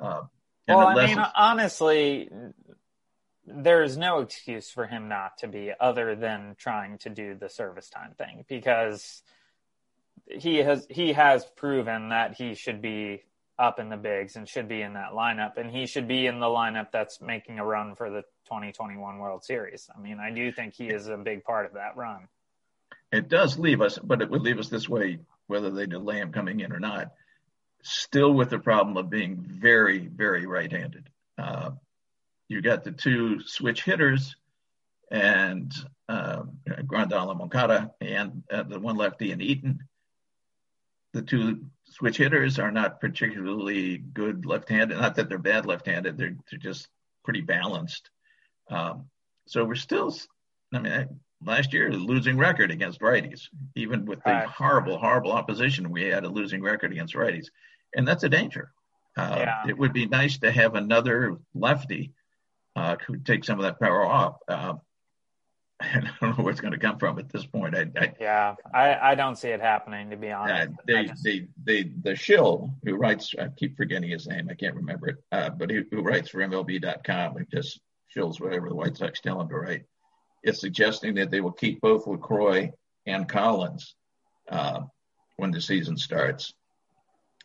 Uh, 0.01 0.23
and 0.69 0.77
Well, 0.77 0.87
I 0.87 1.07
mean, 1.07 1.19
honestly, 1.35 2.29
there's 3.47 3.97
no 3.97 4.21
excuse 4.21 4.71
for 4.71 4.87
him 4.87 5.09
not 5.09 5.39
to 5.39 5.49
be 5.49 5.73
other 5.79 6.15
than 6.15 6.55
trying 6.59 6.99
to 6.99 7.11
do 7.11 7.35
the 7.35 7.49
service 7.49 7.89
time 7.89 8.13
thing 8.17 8.45
because 8.49 9.23
he 10.29 10.59
has 10.59 10.87
he 10.89 11.13
has 11.13 11.45
proven 11.57 12.11
that 12.11 12.35
he 12.35 12.55
should 12.55 12.81
be 12.81 13.23
up 13.59 13.79
in 13.79 13.89
the 13.89 13.97
bigs 13.97 14.37
and 14.37 14.49
should 14.49 14.69
be 14.69 14.81
in 14.81 14.95
that 14.95 15.13
lineup 15.13 15.57
and 15.57 15.71
he 15.71 15.87
should 15.87 16.09
be 16.09 16.27
in 16.27 16.41
the 16.41 16.47
lineup 16.47 16.91
that's 16.93 17.21
making 17.21 17.59
a 17.59 17.65
run 17.65 17.95
for 17.95 18.11
the 18.11 18.23
2021 18.47 19.19
World 19.19 19.45
Series. 19.45 19.91
I 19.95 20.01
mean, 20.01 20.19
I 20.19 20.31
do 20.31 20.51
think 20.53 20.75
he 20.75 20.87
is 20.87 21.09
a 21.09 21.17
big 21.17 21.45
part 21.45 21.67
of 21.67 21.75
that 21.75 21.97
run. 21.97 22.29
it 23.13 23.29
does 23.29 23.59
leave 23.59 23.81
us, 23.81 23.99
but 23.99 24.23
it 24.23 24.31
would 24.31 24.43
leave 24.43 24.59
us 24.59 24.69
this 24.69 24.89
way, 24.89 25.19
whether 25.49 25.71
they 25.71 25.87
delay 25.87 26.19
him 26.19 26.33
coming 26.33 26.61
in 26.61 26.73
or 26.73 26.81
not, 26.81 27.13
still 27.83 28.33
with 28.33 28.51
the 28.51 28.59
problem 28.59 28.97
of 28.97 29.11
being 29.11 29.37
very, 29.37 30.07
very 30.07 30.47
right-handed. 30.47 31.09
Uh, 31.39 31.71
you 32.49 32.61
got 32.63 32.85
the 32.85 32.93
two 32.93 33.41
switch 33.41 33.83
hitters 33.85 34.37
and 35.11 35.73
um, 36.09 36.59
Grandal 36.87 37.31
and 37.31 37.39
Moncada 37.39 37.93
and 38.01 38.43
uh, 38.51 38.63
the 38.63 38.79
one 38.79 38.97
lefty 38.97 39.33
in 39.33 39.41
Eaton. 39.41 39.81
The 41.13 41.23
two 41.23 41.67
switch 41.85 42.17
hitters 42.17 42.59
are 42.59 42.71
not 42.71 43.01
particularly 43.01 43.99
good 43.99 44.47
left-handed. 44.47 44.97
Not 44.99 45.17
that 45.17 45.29
they're 45.29 45.39
bad 45.39 45.67
left-handed; 45.67 46.17
they're 46.17 46.37
they're 46.51 46.59
just 46.59 46.89
pretty 47.25 47.43
balanced. 47.43 48.09
Um, 48.71 49.07
so 49.47 49.65
we're 49.65 49.75
still, 49.75 50.15
I 50.73 50.79
mean, 50.79 50.93
I, 50.93 51.07
last 51.45 51.73
year 51.75 51.89
a 51.91 51.93
losing 51.93 52.39
record 52.39 52.71
against 52.71 53.01
righties, 53.01 53.49
even 53.75 54.07
with 54.07 54.23
the 54.25 54.31
Right. 54.31 54.47
horrible, 54.49 54.99
horrible 54.99 55.33
opposition, 55.33 55.91
we 55.91 56.05
had 56.05 56.25
a 56.25 56.29
losing 56.29 56.63
record 56.63 56.93
against 56.93 57.15
righties, 57.15 57.49
and 57.95 58.07
that's 58.07 58.25
a 58.25 58.29
danger. 58.29 58.73
Uh, 59.17 59.37
Yeah. 59.39 59.63
It 59.69 59.79
would 59.79 59.93
be 59.93 60.07
nice 60.07 60.39
to 60.39 60.51
have 60.51 60.75
another 60.75 61.37
lefty 61.55 62.13
uh, 62.77 62.97
who 63.07 63.19
take 63.19 63.45
some 63.45 63.59
of 63.59 63.65
that 63.65 63.79
power 63.81 64.05
off. 64.05 64.37
Uh, 64.49 64.75
and 65.81 66.09
I 66.09 66.13
don't 66.21 66.39
know 66.39 66.45
where 66.45 66.53
it's 66.53 66.61
going 66.61 66.73
to 66.73 66.79
come 66.79 66.99
from 66.99 67.19
at 67.19 67.29
this 67.31 67.45
point. 67.45 67.75
I, 67.77 67.91
I, 67.99 68.13
Yeah, 68.21 68.55
I, 68.73 68.95
I 69.13 69.15
don't 69.15 69.37
see 69.37 69.49
it 69.49 69.61
happening 69.61 70.11
to 70.11 70.17
be 70.17 70.31
uh, 70.31 70.39
honest. 70.39 70.73
They, 70.87 71.05
just- 71.05 71.25
they, 71.25 71.47
they, 71.65 71.91
the 72.03 72.17
shill 72.17 72.75
who 72.85 72.97
writes, 72.97 73.35
I 73.39 73.49
keep 73.49 73.77
forgetting 73.77 74.11
his 74.11 74.27
name, 74.27 74.49
I 74.51 74.55
can't 74.55 74.77
remember 74.77 75.09
it, 75.09 75.17
uh, 75.33 75.51
but 75.51 75.71
who, 75.71 75.85
who 75.91 76.03
writes 76.03 76.31
for 76.31 76.39
MLB.com 76.39 77.37
and 77.37 77.47
just 77.51 77.81
shills 78.17 78.41
whatever 78.41 78.69
the 78.69 78.75
White 78.75 78.97
Sox 78.97 79.21
tell 79.21 79.41
him 79.41 79.49
to 79.49 79.57
write, 79.57 79.85
is 80.45 80.61
suggesting 80.61 81.15
that 81.17 81.31
they 81.31 81.41
will 81.41 81.53
keep 81.53 81.81
both 81.81 82.05
Lucroy 82.07 82.71
and 83.07 83.29
Collins 83.29 83.95
uh, 84.49 84.81
when 85.37 85.51
the 85.51 85.61
season 85.61 85.97
starts 85.97 86.53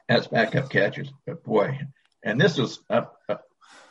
as 0.09 0.27
backup 0.27 0.69
catchers. 0.69 1.11
But 1.25 1.43
boy, 1.43 1.79
and 2.23 2.39
this 2.39 2.57
was 2.57 2.79
uh, 2.89 3.05
uh, 3.27 3.37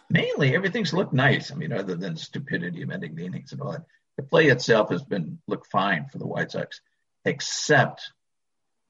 mainly 0.08 0.54
everything's 0.54 0.92
looked 0.92 1.12
nice. 1.12 1.52
I 1.52 1.54
mean, 1.54 1.72
other 1.72 1.94
than 1.94 2.16
stupidity 2.16 2.82
of 2.82 2.90
ending 2.90 3.14
the 3.14 3.26
innings 3.26 3.52
and 3.52 3.60
all 3.60 3.72
that, 3.72 3.84
the 4.16 4.22
play 4.22 4.46
itself 4.46 4.90
has 4.90 5.02
been 5.02 5.38
looked 5.46 5.70
fine 5.70 6.06
for 6.10 6.18
the 6.18 6.26
White 6.26 6.52
Sox, 6.52 6.80
except 7.24 8.12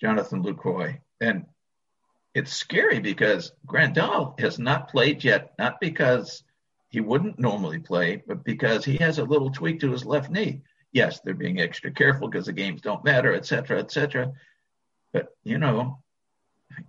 Jonathan 0.00 0.42
Lucroy. 0.42 1.00
And 1.20 1.46
it's 2.34 2.52
scary 2.52 3.00
because 3.00 3.52
Grandal 3.66 4.38
has 4.38 4.58
not 4.58 4.90
played 4.90 5.24
yet, 5.24 5.54
not 5.58 5.80
because 5.80 6.44
he 6.90 7.00
wouldn't 7.00 7.38
normally 7.38 7.80
play, 7.80 8.22
but 8.24 8.44
because 8.44 8.84
he 8.84 8.98
has 8.98 9.18
a 9.18 9.24
little 9.24 9.50
tweak 9.50 9.80
to 9.80 9.90
his 9.90 10.04
left 10.04 10.30
knee. 10.30 10.62
Yes, 10.92 11.20
they're 11.20 11.34
being 11.34 11.60
extra 11.60 11.90
careful 11.90 12.28
because 12.28 12.46
the 12.46 12.52
games 12.52 12.80
don't 12.80 13.04
matter, 13.04 13.34
et 13.34 13.46
cetera, 13.46 13.80
et 13.80 13.90
cetera. 13.90 14.32
But, 15.12 15.34
you 15.42 15.58
know, 15.58 15.98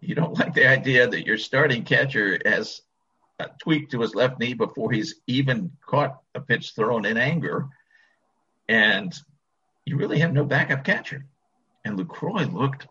you 0.01 0.15
don't 0.15 0.37
like 0.37 0.53
the 0.53 0.67
idea 0.67 1.07
that 1.07 1.25
your 1.25 1.37
starting 1.37 1.83
catcher 1.83 2.39
has 2.45 2.81
a 3.39 3.47
tweak 3.59 3.89
to 3.91 4.01
his 4.01 4.15
left 4.15 4.39
knee 4.39 4.53
before 4.53 4.91
he's 4.91 5.15
even 5.27 5.71
caught 5.85 6.19
a 6.35 6.41
pitch 6.41 6.73
thrown 6.75 7.05
in 7.05 7.17
anger. 7.17 7.67
And 8.67 9.13
you 9.85 9.97
really 9.97 10.19
have 10.19 10.33
no 10.33 10.43
backup 10.43 10.83
catcher. 10.83 11.25
And 11.85 11.97
Lucroy 11.97 12.51
looked 12.51 12.87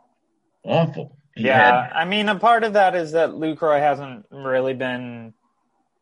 awful. 0.63 1.17
He 1.35 1.45
yeah, 1.45 1.83
had- 1.89 1.93
I 1.93 2.05
mean, 2.05 2.29
a 2.29 2.39
part 2.39 2.65
of 2.65 2.73
that 2.75 2.95
is 2.95 3.13
that 3.13 3.31
Lucroy 3.31 3.79
hasn't 3.79 4.27
really 4.31 4.75
been, 4.75 5.35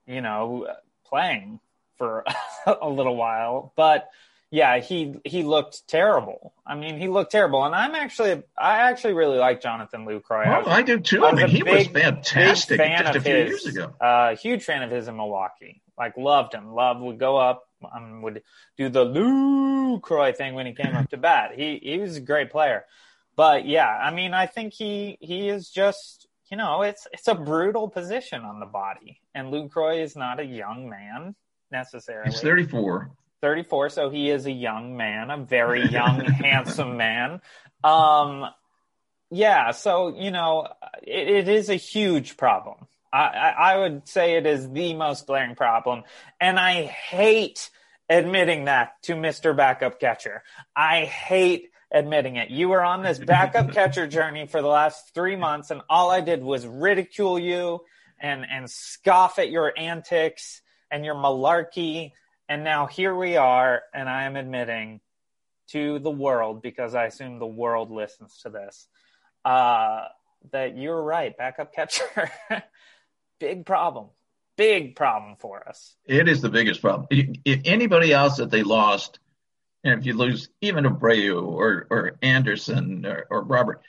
you 0.06 0.20
know, 0.20 0.68
playing 1.04 1.58
for 1.98 2.24
a 2.66 2.88
little 2.88 3.16
while. 3.16 3.72
But 3.76 4.08
yeah, 4.54 4.78
he 4.78 5.16
he 5.24 5.42
looked 5.42 5.88
terrible. 5.88 6.52
I 6.64 6.76
mean, 6.76 6.96
he 6.96 7.08
looked 7.08 7.32
terrible, 7.32 7.64
and 7.64 7.74
I'm 7.74 7.96
actually 7.96 8.40
I 8.56 8.82
actually 8.88 9.14
really 9.14 9.36
like 9.38 9.60
Jonathan 9.60 10.06
Lucroy. 10.06 10.46
I 10.46 10.54
Oh, 10.54 10.58
was- 10.60 10.68
I 10.68 10.82
do 10.82 11.00
too. 11.00 11.24
I, 11.24 11.32
was 11.32 11.40
mean, 11.42 11.48
he 11.48 11.62
was 11.64 11.88
fantastic 11.88 12.76
fan 12.78 13.02
just 13.02 13.16
a 13.16 13.20
few 13.20 13.34
his, 13.34 13.48
years 13.48 13.66
ago. 13.66 13.92
Uh, 14.00 14.36
huge 14.36 14.62
fan 14.62 14.84
of 14.84 14.92
his 14.92 15.08
in 15.08 15.16
Milwaukee. 15.16 15.82
Like 15.98 16.16
loved 16.16 16.54
him. 16.54 16.72
Love 16.72 17.00
would 17.00 17.18
go 17.18 17.36
up 17.36 17.64
um, 17.92 18.22
would 18.22 18.42
do 18.78 18.88
the 18.88 19.04
Lucroy 19.04 20.36
thing 20.36 20.54
when 20.54 20.66
he 20.66 20.72
came 20.72 20.94
up 20.94 21.10
to 21.10 21.16
bat. 21.16 21.50
He 21.56 21.80
he 21.82 21.98
was 21.98 22.16
a 22.18 22.20
great 22.20 22.52
player. 22.52 22.84
But 23.34 23.66
yeah, 23.66 23.88
I 23.88 24.12
mean, 24.12 24.34
I 24.34 24.46
think 24.46 24.72
he 24.72 25.18
he 25.20 25.48
is 25.48 25.68
just 25.68 26.28
you 26.48 26.56
know 26.56 26.82
it's 26.82 27.08
it's 27.12 27.26
a 27.26 27.34
brutal 27.34 27.88
position 27.88 28.42
on 28.42 28.60
the 28.60 28.66
body, 28.66 29.20
and 29.34 29.52
Lucroy 29.52 30.00
is 30.00 30.14
not 30.14 30.38
a 30.38 30.44
young 30.44 30.88
man 30.88 31.34
necessarily. 31.72 32.30
He's 32.30 32.40
34. 32.40 33.10
34, 33.44 33.90
so 33.90 34.08
he 34.08 34.30
is 34.30 34.46
a 34.46 34.50
young 34.50 34.96
man, 34.96 35.30
a 35.30 35.36
very 35.36 35.86
young, 35.86 36.24
handsome 36.24 36.96
man. 36.96 37.42
Um, 37.84 38.46
yeah, 39.30 39.72
so, 39.72 40.18
you 40.18 40.30
know, 40.30 40.66
it, 41.02 41.28
it 41.28 41.48
is 41.48 41.68
a 41.68 41.74
huge 41.74 42.38
problem. 42.38 42.86
I, 43.12 43.18
I, 43.18 43.48
I 43.50 43.78
would 43.80 44.08
say 44.08 44.36
it 44.36 44.46
is 44.46 44.70
the 44.70 44.94
most 44.94 45.26
glaring 45.26 45.56
problem. 45.56 46.04
And 46.40 46.58
I 46.58 46.84
hate 46.84 47.68
admitting 48.08 48.64
that 48.64 48.94
to 49.02 49.12
Mr. 49.12 49.54
Backup 49.54 50.00
Catcher. 50.00 50.42
I 50.74 51.04
hate 51.04 51.68
admitting 51.92 52.36
it. 52.36 52.48
You 52.48 52.70
were 52.70 52.82
on 52.82 53.02
this 53.02 53.18
backup 53.18 53.72
catcher 53.74 54.06
journey 54.06 54.46
for 54.46 54.62
the 54.62 54.68
last 54.68 55.12
three 55.12 55.36
months, 55.36 55.70
and 55.70 55.82
all 55.90 56.10
I 56.10 56.22
did 56.22 56.42
was 56.42 56.66
ridicule 56.66 57.38
you 57.38 57.80
and, 58.18 58.46
and 58.50 58.70
scoff 58.70 59.38
at 59.38 59.50
your 59.50 59.70
antics 59.76 60.62
and 60.90 61.04
your 61.04 61.14
malarkey. 61.14 62.12
And 62.48 62.64
now 62.64 62.86
here 62.86 63.14
we 63.14 63.36
are, 63.36 63.82
and 63.94 64.08
I 64.08 64.24
am 64.24 64.36
admitting 64.36 65.00
to 65.68 65.98
the 65.98 66.10
world 66.10 66.60
because 66.62 66.94
I 66.94 67.06
assume 67.06 67.38
the 67.38 67.46
world 67.46 67.90
listens 67.90 68.38
to 68.42 68.50
this. 68.50 68.86
Uh, 69.44 70.04
that 70.52 70.76
you're 70.76 71.00
right, 71.00 71.36
backup 71.36 71.74
catcher, 71.74 72.30
big 73.40 73.64
problem, 73.64 74.08
big 74.56 74.94
problem 74.94 75.36
for 75.38 75.66
us. 75.66 75.96
It 76.06 76.28
is 76.28 76.42
the 76.42 76.50
biggest 76.50 76.82
problem. 76.82 77.06
If 77.10 77.62
anybody 77.64 78.12
else 78.12 78.36
that 78.36 78.50
they 78.50 78.62
lost, 78.62 79.18
and 79.82 79.98
if 79.98 80.06
you 80.06 80.14
lose 80.14 80.48
even 80.60 80.84
Abreu 80.84 81.46
or 81.46 81.86
or 81.90 82.16
Anderson 82.22 83.06
or, 83.06 83.26
or 83.30 83.42
Robert, 83.42 83.82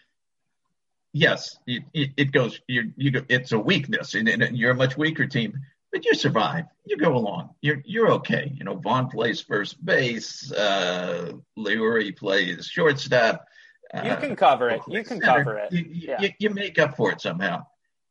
yes, 1.14 1.58
it, 1.68 1.84
it 1.94 2.32
goes. 2.32 2.60
You 2.68 2.94
you 2.96 3.12
go, 3.12 3.22
it's 3.28 3.52
a 3.52 3.60
weakness, 3.60 4.14
and, 4.14 4.28
and 4.28 4.58
you're 4.58 4.72
a 4.72 4.76
much 4.76 4.98
weaker 4.98 5.26
team 5.26 5.60
but 5.96 6.04
you 6.04 6.14
survive. 6.14 6.66
You 6.86 6.98
go 6.98 7.16
along. 7.16 7.52
You're 7.62 7.82
you're 7.86 8.12
okay. 8.16 8.52
You 8.54 8.66
know, 8.66 8.76
Vaughn 8.76 9.08
plays 9.08 9.40
first 9.40 9.84
base. 9.84 10.52
Uh, 10.52 11.32
Leury 11.58 12.14
plays 12.14 12.68
shortstop. 12.68 13.46
Uh, 13.94 14.02
you 14.04 14.16
can 14.18 14.36
cover 14.36 14.70
it. 14.70 14.82
You 14.90 15.06
can 15.06 15.22
center. 15.22 15.26
cover 15.26 15.58
it. 15.58 15.72
You, 15.72 15.86
yeah. 15.90 16.22
you, 16.22 16.30
you, 16.38 16.50
make 16.50 16.80
up 16.80 16.98
for 16.98 17.14
it 17.14 17.22
somehow. 17.22 17.66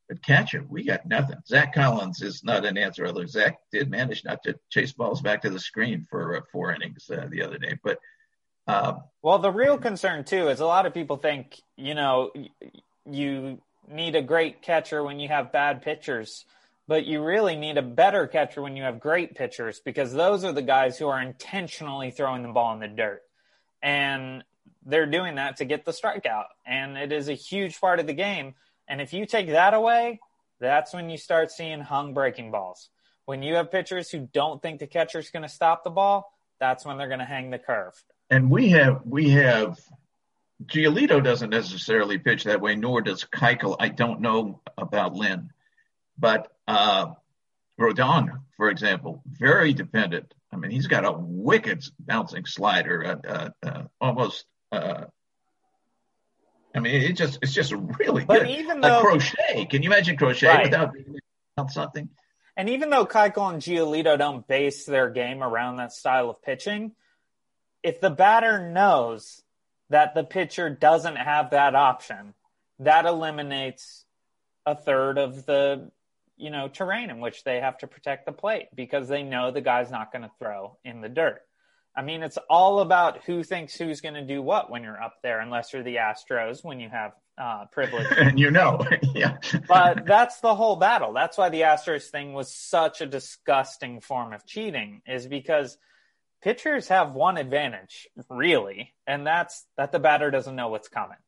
But 0.09 0.23
catcher, 0.23 0.65
we 0.67 0.85
got 0.85 1.05
nothing. 1.05 1.37
Zach 1.47 1.75
Collins 1.75 2.23
is 2.23 2.43
not 2.43 2.65
an 2.65 2.79
answer. 2.79 3.07
Although 3.07 3.27
Zach 3.27 3.59
did 3.71 3.91
manage 3.91 4.25
not 4.25 4.43
to 4.45 4.59
chase 4.71 4.93
balls 4.93 5.21
back 5.21 5.43
to 5.43 5.51
the 5.51 5.61
screen 5.61 6.07
for 6.09 6.39
uh, 6.39 6.41
four 6.51 6.73
innings 6.73 7.11
uh, 7.11 7.27
the 7.29 7.43
other 7.43 7.59
day. 7.59 7.79
But 7.85 7.99
uh, 8.67 8.95
well, 9.21 9.39
the 9.39 9.53
real 9.53 9.77
concern 9.77 10.25
too 10.25 10.49
is 10.49 10.61
a 10.61 10.67
lot 10.67 10.87
of 10.87 10.95
people 10.95 11.19
think 11.19 11.61
you 11.77 11.95
know 11.95 12.33
you 13.05 13.61
need 13.87 14.15
a 14.17 14.23
great 14.23 14.63
catcher 14.63 15.05
when 15.05 15.21
you 15.21 15.29
have 15.29 15.53
bad 15.53 15.83
pitchers 15.83 16.47
but 16.87 17.07
you 17.07 17.23
really 17.23 17.57
need 17.57 17.79
a 17.79 17.83
better 17.83 18.27
catcher 18.27 18.61
when 18.61 18.77
you 18.77 18.83
have 18.83 19.01
great 19.01 19.35
pitchers 19.35 19.81
because 19.81 20.13
those 20.13 20.45
are 20.45 20.53
the 20.53 20.63
guys 20.63 20.99
who 20.99 21.09
are 21.09 21.21
intentionally 21.21 22.11
throwing 22.11 22.43
the 22.43 22.49
ball 22.49 22.75
in 22.75 22.81
the 22.81 22.89
dirt. 22.89 23.23
And 23.83 24.45
they're 24.85 25.07
doing 25.07 25.37
that 25.37 25.57
to 25.59 25.65
get 25.65 25.85
the 25.85 25.93
strikeout. 25.93 26.47
And 26.67 26.97
it 26.97 27.13
is 27.13 27.29
a 27.29 27.35
huge 27.35 27.81
part 27.81 28.01
of 28.01 28.07
the 28.07 28.13
game. 28.13 28.55
And 28.87 29.01
if 29.01 29.13
you 29.13 29.25
take 29.25 29.49
that 29.49 29.73
away, 29.73 30.21
that's 30.61 30.93
when 30.93 31.09
you 31.09 31.17
start 31.17 31.51
seeing 31.51 31.81
hung 31.81 32.13
breaking 32.13 32.51
balls. 32.51 32.91
When 33.25 33.43
you 33.43 33.55
have 33.55 33.71
pitchers 33.71 34.11
who 34.11 34.29
don't 34.33 34.61
think 34.61 34.81
the 34.81 34.87
catcher's 34.87 35.31
going 35.31 35.43
to 35.43 35.49
stop 35.49 35.85
the 35.85 35.91
ball, 35.91 36.33
that's 36.61 36.85
when 36.85 36.99
they're 36.99 37.09
going 37.09 37.21
to 37.21 37.25
hang 37.25 37.51
the 37.51 37.59
curve. 37.59 37.95
And 38.31 38.51
we 38.51 38.69
have, 38.71 39.01
we 39.07 39.31
have, 39.31 39.81
Giolito 40.67 41.23
doesn't 41.23 41.51
necessarily 41.51 42.19
pitch 42.19 42.45
that 42.45 42.61
way, 42.61 42.75
nor 42.77 43.01
does 43.01 43.25
Keuchel. 43.25 43.77
I 43.81 43.89
don't 43.89 44.21
know 44.21 44.61
about 44.77 45.15
Lynn. 45.15 45.51
But 46.19 46.51
uh, 46.67 47.13
Rodon, 47.79 48.43
for 48.57 48.71
example, 48.71 49.23
very 49.27 49.73
dependent. 49.73 50.33
I 50.53 50.57
mean, 50.57 50.71
he's 50.71 50.87
got 50.87 51.05
a 51.05 51.13
wicked 51.13 51.85
bouncing 51.99 52.47
slider, 52.47 53.05
uh, 53.05 53.29
uh, 53.29 53.51
uh 53.63 53.83
almost. 54.01 54.45
Uh, 54.71 55.05
I 56.75 56.81
mean, 56.81 56.95
it 57.03 57.13
just 57.13 57.39
it's 57.43 57.53
just 57.53 57.73
really 57.73 58.25
but 58.25 58.41
good. 58.41 58.51
Even 58.51 58.81
though, 58.81 59.01
like 59.01 59.03
Crochet, 59.03 59.67
can 59.67 59.83
you 59.83 59.91
imagine 59.91 60.17
Crochet 60.17 60.49
right. 60.49 60.65
without 60.65 60.93
being 60.93 61.19
something? 61.71 62.09
And 62.57 62.69
even 62.71 62.91
though 62.91 63.07
Keuchel 63.07 63.53
and 63.53 63.63
Giolito 63.63 64.17
don't 64.17 64.47
base 64.47 64.85
their 64.85 65.11
game 65.11 65.43
around 65.43 65.77
that 65.77 65.93
style 65.93 66.31
of 66.31 66.43
pitching, 66.43 66.93
if 67.83 68.01
the 68.01 68.11
batter 68.11 68.71
knows 68.71 69.43
that 69.91 70.15
the 70.15 70.25
pitcher 70.25 70.71
doesn't 70.71 71.17
have 71.17 71.51
that 71.51 71.75
option, 71.75 72.35
that 72.79 73.07
eliminates 73.07 74.05
a 74.67 74.75
third 74.75 75.19
of 75.19 75.47
the 75.47 75.91
you 76.37 76.51
know, 76.51 76.69
terrain 76.69 77.11
in 77.11 77.21
which 77.21 77.45
they 77.45 77.61
have 77.61 77.79
to 77.79 77.87
protect 77.87 78.27
the 78.27 78.33
plate 78.33 78.69
because 78.75 79.09
they 79.09 79.23
know 79.23 79.51
the 79.51 79.61
guy's 79.61 79.91
not 79.91 80.13
going 80.13 80.23
to 80.23 80.31
throw 80.39 80.77
in 80.85 81.01
the 81.01 81.09
dirt. 81.09 81.43
I 81.97 82.03
mean, 82.03 82.23
it's 82.23 82.39
all 82.51 82.81
about 82.81 83.23
who 83.25 83.45
thinks 83.45 83.77
who's 83.77 84.01
going 84.01 84.15
to 84.15 84.27
do 84.27 84.43
what 84.43 84.69
when 84.69 84.83
you're 84.83 85.01
up 85.01 85.15
there, 85.23 85.41
unless 85.41 85.73
you're 85.73 85.85
the 85.85 85.97
Astros 85.97 86.65
when 86.65 86.81
you 86.81 86.89
have 86.89 87.13
uh, 87.39 87.67
privilege. 87.71 88.07
and 88.17 88.39
you 88.39 88.51
know, 88.51 88.85
yeah. 89.15 89.37
but 89.69 90.05
that's 90.05 90.41
the 90.41 90.55
whole 90.55 90.77
battle. 90.77 91.13
That's 91.13 91.39
why 91.39 91.51
the 91.51 91.63
Astros 91.63 92.11
thing 92.11 92.33
was 92.33 92.53
such 92.53 93.01
a 93.01 93.07
disgusting 93.07 94.01
form 94.01 94.33
of 94.33 94.45
cheating, 94.45 95.03
is 95.07 95.27
because 95.29 95.79
pitchers 96.43 96.89
have 96.89 97.15
one 97.15 97.37
advantage, 97.37 98.09
really, 98.29 98.93
and 99.07 99.25
that's 99.25 99.65
that 99.77 99.93
the 99.93 100.01
batter 100.01 100.33
doesn't 100.33 100.57
know 100.57 100.69
what's 100.69 100.89
coming. 100.89 101.19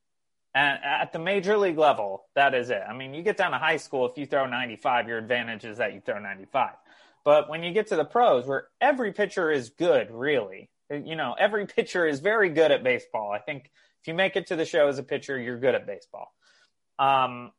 And 0.57 0.79
at 0.83 1.13
the 1.13 1.19
major 1.19 1.59
league 1.59 1.77
level, 1.77 2.25
that 2.35 2.55
is 2.55 2.71
it. 2.71 2.81
I 2.89 2.95
mean, 2.95 3.13
you 3.13 3.23
get 3.23 3.37
down 3.37 3.51
to 3.51 3.59
high 3.59 3.77
school, 3.77 4.07
if 4.07 4.17
you 4.17 4.25
throw 4.25 4.47
95, 4.47 5.07
your 5.07 5.19
advantage 5.19 5.67
is 5.67 5.77
that 5.77 5.93
you 5.93 6.01
throw 6.01 6.19
95. 6.19 6.71
But 7.25 7.51
when 7.51 7.63
you 7.63 7.75
get 7.75 7.89
to 7.89 7.97
the 7.97 8.07
pros, 8.07 8.47
where 8.47 8.69
every 8.81 9.13
pitcher 9.13 9.51
is 9.51 9.69
good, 9.69 10.11
really, 10.11 10.71
you 10.91 11.15
know, 11.15 11.37
every 11.39 11.67
pitcher 11.67 12.07
is 12.07 12.21
very 12.21 12.49
good 12.49 12.71
at 12.71 12.83
baseball. 12.83 13.31
I 13.31 13.39
think 13.39 13.71
if 14.01 14.09
you 14.09 14.15
make 14.15 14.35
it 14.35 14.47
to 14.47 14.57
the 14.57 14.65
show 14.65 14.89
as 14.89 14.99
a 14.99 15.03
pitcher, 15.03 15.39
you're 15.39 15.59
good 15.59 15.75
at 15.75 15.87
baseball. 15.87 16.33
Um, 16.99 17.53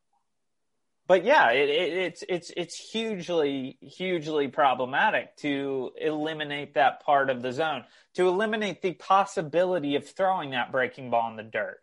but 1.06 1.24
yeah, 1.24 1.52
it, 1.52 1.68
it, 1.68 1.92
it's 1.92 2.24
it's 2.28 2.52
it's 2.56 2.76
hugely 2.76 3.78
hugely 3.80 4.48
problematic 4.48 5.36
to 5.36 5.92
eliminate 6.00 6.74
that 6.74 7.04
part 7.04 7.30
of 7.30 7.42
the 7.42 7.52
zone, 7.52 7.84
to 8.14 8.26
eliminate 8.26 8.82
the 8.82 8.94
possibility 8.94 9.94
of 9.94 10.04
throwing 10.04 10.50
that 10.50 10.72
breaking 10.72 11.10
ball 11.10 11.30
in 11.30 11.36
the 11.36 11.44
dirt. 11.44 11.78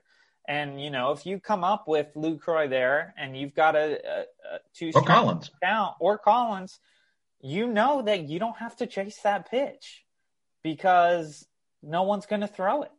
And 0.47 0.81
you 0.81 0.89
know, 0.89 1.11
if 1.11 1.25
you 1.25 1.39
come 1.39 1.63
up 1.63 1.87
with 1.87 2.07
Lucroy 2.15 2.69
there, 2.69 3.13
and 3.17 3.37
you've 3.37 3.55
got 3.55 3.75
a, 3.75 3.99
a, 4.07 4.21
a 4.21 4.59
two 4.73 4.91
or 4.93 5.01
Collins 5.01 5.49
count 5.63 5.95
or 5.99 6.17
Collins, 6.17 6.79
you 7.41 7.67
know 7.67 8.01
that 8.01 8.27
you 8.27 8.39
don't 8.39 8.57
have 8.57 8.75
to 8.77 8.87
chase 8.87 9.19
that 9.23 9.49
pitch 9.49 10.03
because 10.63 11.45
no 11.81 12.03
one's 12.03 12.25
going 12.25 12.41
to 12.41 12.47
throw 12.47 12.83
it. 12.83 12.91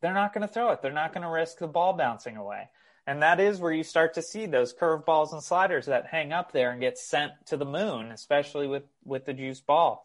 They're 0.00 0.14
not 0.14 0.34
going 0.34 0.46
to 0.46 0.52
throw 0.52 0.70
it. 0.70 0.82
They're 0.82 0.92
not 0.92 1.12
going 1.12 1.22
to 1.22 1.30
risk 1.30 1.58
the 1.58 1.66
ball 1.66 1.94
bouncing 1.94 2.36
away. 2.36 2.68
And 3.06 3.22
that 3.22 3.40
is 3.40 3.60
where 3.60 3.72
you 3.72 3.82
start 3.82 4.14
to 4.14 4.22
see 4.22 4.46
those 4.46 4.74
curveballs 4.74 5.32
and 5.32 5.42
sliders 5.42 5.86
that 5.86 6.06
hang 6.06 6.32
up 6.32 6.52
there 6.52 6.70
and 6.70 6.80
get 6.80 6.98
sent 6.98 7.32
to 7.46 7.56
the 7.56 7.66
moon, 7.66 8.10
especially 8.10 8.66
with 8.66 8.84
with 9.04 9.26
the 9.26 9.34
juice 9.34 9.60
ball. 9.60 10.04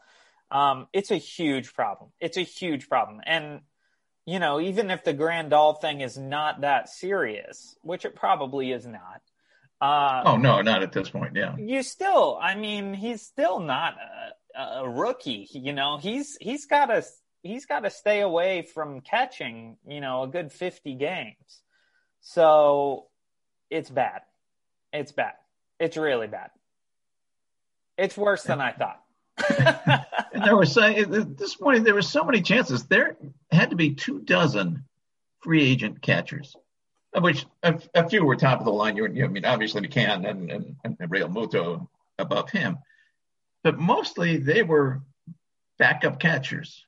Um, 0.51 0.87
it's 0.91 1.11
a 1.11 1.17
huge 1.17 1.73
problem. 1.73 2.11
It's 2.19 2.37
a 2.37 2.41
huge 2.41 2.89
problem. 2.89 3.21
And 3.25 3.61
you 4.29 4.37
know, 4.37 4.59
even 4.59 4.91
if 4.91 5.03
the 5.03 5.13
grand 5.13 5.51
Grandal 5.51 5.81
thing 5.81 6.01
is 6.01 6.15
not 6.15 6.61
that 6.61 6.87
serious, 6.87 7.75
which 7.81 8.05
it 8.05 8.15
probably 8.15 8.71
is 8.71 8.85
not. 8.85 9.21
Uh, 9.81 10.21
oh 10.25 10.37
no, 10.37 10.61
not 10.61 10.83
at 10.83 10.91
this 10.91 11.09
point. 11.09 11.35
Yeah, 11.35 11.55
you 11.57 11.81
still. 11.81 12.37
I 12.39 12.53
mean, 12.53 12.93
he's 12.93 13.23
still 13.23 13.59
not 13.59 13.95
a, 14.55 14.61
a 14.61 14.89
rookie. 14.89 15.47
You 15.51 15.73
know, 15.73 15.97
he's 15.97 16.37
he's 16.39 16.67
got 16.67 16.87
to 16.87 17.03
he's 17.41 17.65
got 17.65 17.79
to 17.79 17.89
stay 17.89 18.21
away 18.21 18.61
from 18.61 19.01
catching. 19.01 19.77
You 19.87 20.01
know, 20.01 20.23
a 20.23 20.27
good 20.27 20.51
fifty 20.51 20.93
games. 20.93 21.63
So 22.21 23.07
it's 23.71 23.89
bad. 23.89 24.21
It's 24.93 25.11
bad. 25.11 25.33
It's 25.79 25.97
really 25.97 26.27
bad. 26.27 26.51
It's 27.97 28.17
worse 28.17 28.43
than 28.43 28.61
I 28.61 28.73
thought. 28.73 29.01
And 30.33 30.43
there 30.43 30.55
was 30.55 30.77
at 30.77 31.37
this 31.37 31.55
point 31.55 31.83
there 31.83 31.93
were 31.93 32.01
so 32.01 32.23
many 32.23 32.41
chances. 32.41 32.85
There 32.85 33.17
had 33.51 33.71
to 33.71 33.75
be 33.75 33.95
two 33.95 34.19
dozen 34.19 34.85
free 35.41 35.63
agent 35.63 36.01
catchers, 36.01 36.55
of 37.13 37.23
which 37.23 37.45
a, 37.63 37.79
a 37.93 38.09
few 38.09 38.25
were 38.25 38.35
top 38.35 38.59
of 38.59 38.65
the 38.65 38.71
line. 38.71 38.95
You, 38.95 39.07
you 39.07 39.25
I 39.25 39.27
mean, 39.27 39.45
obviously 39.45 39.81
McCann 39.81 40.29
and, 40.29 40.51
and, 40.51 40.75
and 40.83 40.97
Realmuto 40.97 41.87
above 42.17 42.49
him, 42.49 42.77
but 43.63 43.79
mostly 43.79 44.37
they 44.37 44.63
were 44.63 45.01
backup 45.77 46.19
catchers, 46.19 46.85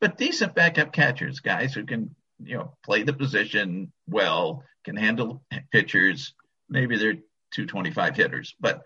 but 0.00 0.18
decent 0.18 0.54
backup 0.54 0.92
catchers, 0.92 1.40
guys 1.40 1.74
who 1.74 1.84
can 1.84 2.14
you 2.42 2.58
know 2.58 2.76
play 2.84 3.02
the 3.02 3.12
position 3.12 3.92
well, 4.06 4.62
can 4.84 4.96
handle 4.96 5.42
pitchers. 5.72 6.34
Maybe 6.68 6.96
they're 6.96 7.14
225 7.52 8.16
hitters, 8.16 8.54
but 8.60 8.82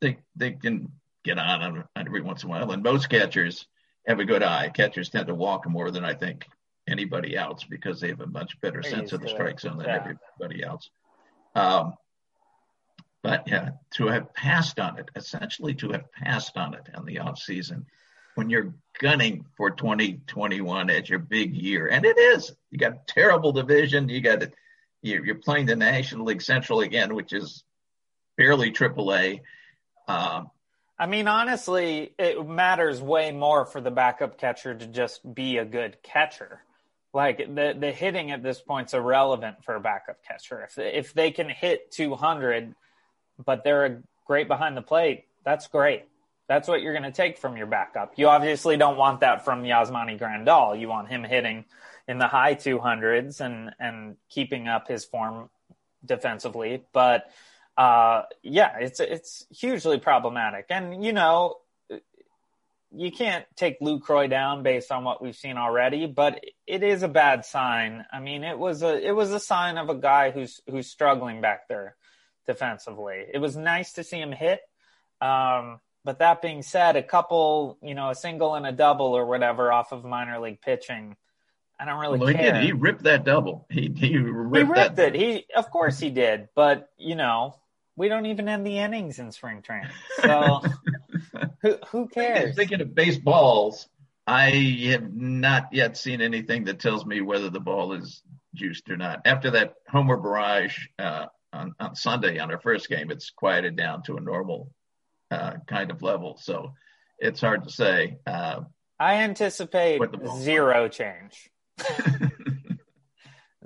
they 0.00 0.18
they 0.36 0.52
can 0.52 0.92
get 1.24 1.38
on, 1.38 1.84
every 1.96 2.20
once 2.20 2.42
in 2.42 2.48
a 2.48 2.50
while. 2.50 2.70
And 2.70 2.82
most 2.82 3.08
catchers 3.08 3.66
have 4.06 4.20
a 4.20 4.24
good 4.24 4.42
eye. 4.42 4.68
Catchers 4.68 5.08
tend 5.08 5.28
to 5.28 5.34
walk 5.34 5.68
more 5.68 5.90
than 5.90 6.04
I 6.04 6.14
think 6.14 6.46
anybody 6.86 7.36
else 7.36 7.64
because 7.64 8.00
they 8.00 8.08
have 8.08 8.20
a 8.20 8.26
much 8.26 8.60
better 8.60 8.82
sense 8.82 9.12
of 9.12 9.22
the 9.22 9.28
strike 9.28 9.60
zone 9.60 9.78
than 9.78 9.86
yeah. 9.86 10.14
everybody 10.40 10.62
else. 10.62 10.90
Um, 11.54 11.94
but 13.22 13.48
yeah, 13.48 13.70
to 13.94 14.08
have 14.08 14.34
passed 14.34 14.78
on 14.78 14.98
it, 14.98 15.10
essentially 15.16 15.74
to 15.76 15.92
have 15.92 16.12
passed 16.12 16.56
on 16.58 16.74
it 16.74 16.86
in 16.94 17.06
the 17.06 17.20
off 17.20 17.38
season 17.38 17.86
when 18.34 18.50
you're 18.50 18.74
gunning 19.00 19.46
for 19.56 19.70
2021 19.70 20.90
as 20.90 21.08
your 21.08 21.20
big 21.20 21.54
year, 21.54 21.88
and 21.88 22.04
it 22.04 22.18
is. 22.18 22.52
You 22.70 22.78
got 22.78 22.92
a 22.92 23.00
terrible 23.06 23.52
division. 23.52 24.08
You 24.08 24.20
got 24.20 24.42
you're 25.00 25.34
playing 25.36 25.66
the 25.66 25.76
National 25.76 26.26
League 26.26 26.42
Central 26.42 26.80
again, 26.80 27.14
which 27.14 27.32
is 27.32 27.62
barely 28.36 28.72
AAA. 28.72 29.40
Um, 30.08 30.50
I 31.04 31.06
mean, 31.06 31.28
honestly, 31.28 32.14
it 32.18 32.48
matters 32.48 33.02
way 33.02 33.30
more 33.30 33.66
for 33.66 33.78
the 33.78 33.90
backup 33.90 34.38
catcher 34.38 34.74
to 34.74 34.86
just 34.86 35.34
be 35.34 35.58
a 35.58 35.64
good 35.66 36.02
catcher. 36.02 36.62
Like 37.12 37.36
the 37.54 37.76
the 37.78 37.92
hitting 37.92 38.30
at 38.30 38.42
this 38.42 38.62
point's 38.62 38.94
irrelevant 38.94 39.62
for 39.64 39.74
a 39.74 39.80
backup 39.80 40.24
catcher. 40.26 40.62
If 40.62 40.78
if 40.78 41.12
they 41.12 41.30
can 41.30 41.50
hit 41.50 41.90
200, 41.90 42.74
but 43.44 43.64
they're 43.64 43.84
a 43.84 44.02
great 44.26 44.48
behind 44.48 44.78
the 44.78 44.82
plate, 44.82 45.26
that's 45.44 45.66
great. 45.66 46.06
That's 46.48 46.68
what 46.68 46.80
you're 46.80 46.94
going 46.94 47.02
to 47.02 47.12
take 47.12 47.36
from 47.36 47.58
your 47.58 47.66
backup. 47.66 48.14
You 48.16 48.28
obviously 48.28 48.78
don't 48.78 48.96
want 48.96 49.20
that 49.20 49.44
from 49.44 49.62
Yasmani 49.62 50.18
Grandal. 50.18 50.80
You 50.80 50.88
want 50.88 51.10
him 51.10 51.22
hitting, 51.22 51.66
in 52.08 52.16
the 52.16 52.28
high 52.28 52.54
200s 52.54 53.42
and 53.42 53.74
and 53.78 54.16
keeping 54.30 54.68
up 54.68 54.88
his 54.88 55.04
form 55.04 55.50
defensively. 56.02 56.82
But 56.94 57.30
uh, 57.76 58.22
yeah, 58.42 58.78
it's 58.78 59.00
it's 59.00 59.46
hugely 59.50 59.98
problematic. 59.98 60.66
And 60.70 61.04
you 61.04 61.12
know, 61.12 61.56
you 62.96 63.10
can't 63.10 63.44
take 63.56 63.80
Lucroy 63.80 64.30
down 64.30 64.62
based 64.62 64.92
on 64.92 65.04
what 65.04 65.20
we've 65.20 65.34
seen 65.34 65.56
already, 65.56 66.06
but 66.06 66.44
it 66.66 66.82
is 66.82 67.02
a 67.02 67.08
bad 67.08 67.44
sign. 67.44 68.04
I 68.12 68.20
mean, 68.20 68.44
it 68.44 68.58
was 68.58 68.82
a 68.82 69.04
it 69.04 69.12
was 69.12 69.32
a 69.32 69.40
sign 69.40 69.78
of 69.78 69.88
a 69.88 69.94
guy 69.94 70.30
who's 70.30 70.60
who's 70.68 70.86
struggling 70.86 71.40
back 71.40 71.68
there 71.68 71.96
defensively. 72.46 73.24
It 73.32 73.38
was 73.38 73.56
nice 73.56 73.94
to 73.94 74.04
see 74.04 74.20
him 74.20 74.32
hit. 74.32 74.60
Um, 75.20 75.80
but 76.04 76.18
that 76.18 76.42
being 76.42 76.62
said, 76.62 76.96
a 76.96 77.02
couple, 77.02 77.78
you 77.82 77.94
know, 77.94 78.10
a 78.10 78.14
single 78.14 78.54
and 78.54 78.66
a 78.66 78.72
double 78.72 79.06
or 79.06 79.24
whatever 79.24 79.72
off 79.72 79.90
of 79.90 80.04
minor 80.04 80.38
league 80.38 80.60
pitching, 80.60 81.16
I 81.80 81.86
don't 81.86 81.98
really 81.98 82.18
well, 82.18 82.28
he 82.28 82.36
did. 82.36 82.56
He 82.62 82.72
ripped 82.72 83.02
that 83.04 83.24
double. 83.24 83.66
He 83.70 83.92
he 83.96 84.18
ripped, 84.18 84.56
he 84.56 84.72
ripped 84.72 84.96
that. 84.96 85.16
it. 85.16 85.20
He, 85.20 85.46
of 85.56 85.70
course, 85.70 85.98
he 85.98 86.10
did. 86.10 86.48
But 86.54 86.90
you 86.98 87.16
know, 87.16 87.56
we 87.96 88.08
don't 88.08 88.26
even 88.26 88.48
end 88.48 88.66
the 88.66 88.78
innings 88.78 89.18
in 89.18 89.32
spring 89.32 89.62
training, 89.62 89.90
so 90.22 90.62
who 91.62 91.76
who 91.88 92.08
cares? 92.08 92.56
Thinking 92.56 92.80
of 92.80 92.94
baseballs, 92.94 93.88
I 94.26 94.50
have 94.90 95.12
not 95.12 95.68
yet 95.72 95.96
seen 95.96 96.20
anything 96.20 96.64
that 96.64 96.80
tells 96.80 97.04
me 97.04 97.20
whether 97.20 97.50
the 97.50 97.60
ball 97.60 97.92
is 97.92 98.22
juiced 98.54 98.88
or 98.90 98.96
not. 98.96 99.22
After 99.24 99.50
that 99.52 99.74
homer 99.88 100.16
barrage 100.16 100.78
uh, 100.98 101.26
on 101.52 101.74
on 101.78 101.94
Sunday 101.94 102.38
on 102.38 102.50
our 102.50 102.60
first 102.60 102.88
game, 102.88 103.10
it's 103.10 103.30
quieted 103.30 103.76
down 103.76 104.02
to 104.04 104.16
a 104.16 104.20
normal 104.20 104.72
uh, 105.30 105.54
kind 105.66 105.90
of 105.90 106.02
level. 106.02 106.38
So 106.40 106.72
it's 107.18 107.40
hard 107.40 107.64
to 107.64 107.70
say. 107.70 108.18
Uh, 108.26 108.62
I 108.98 109.16
anticipate 109.22 109.98
ball- 109.98 110.40
zero 110.40 110.88
change. 110.88 111.50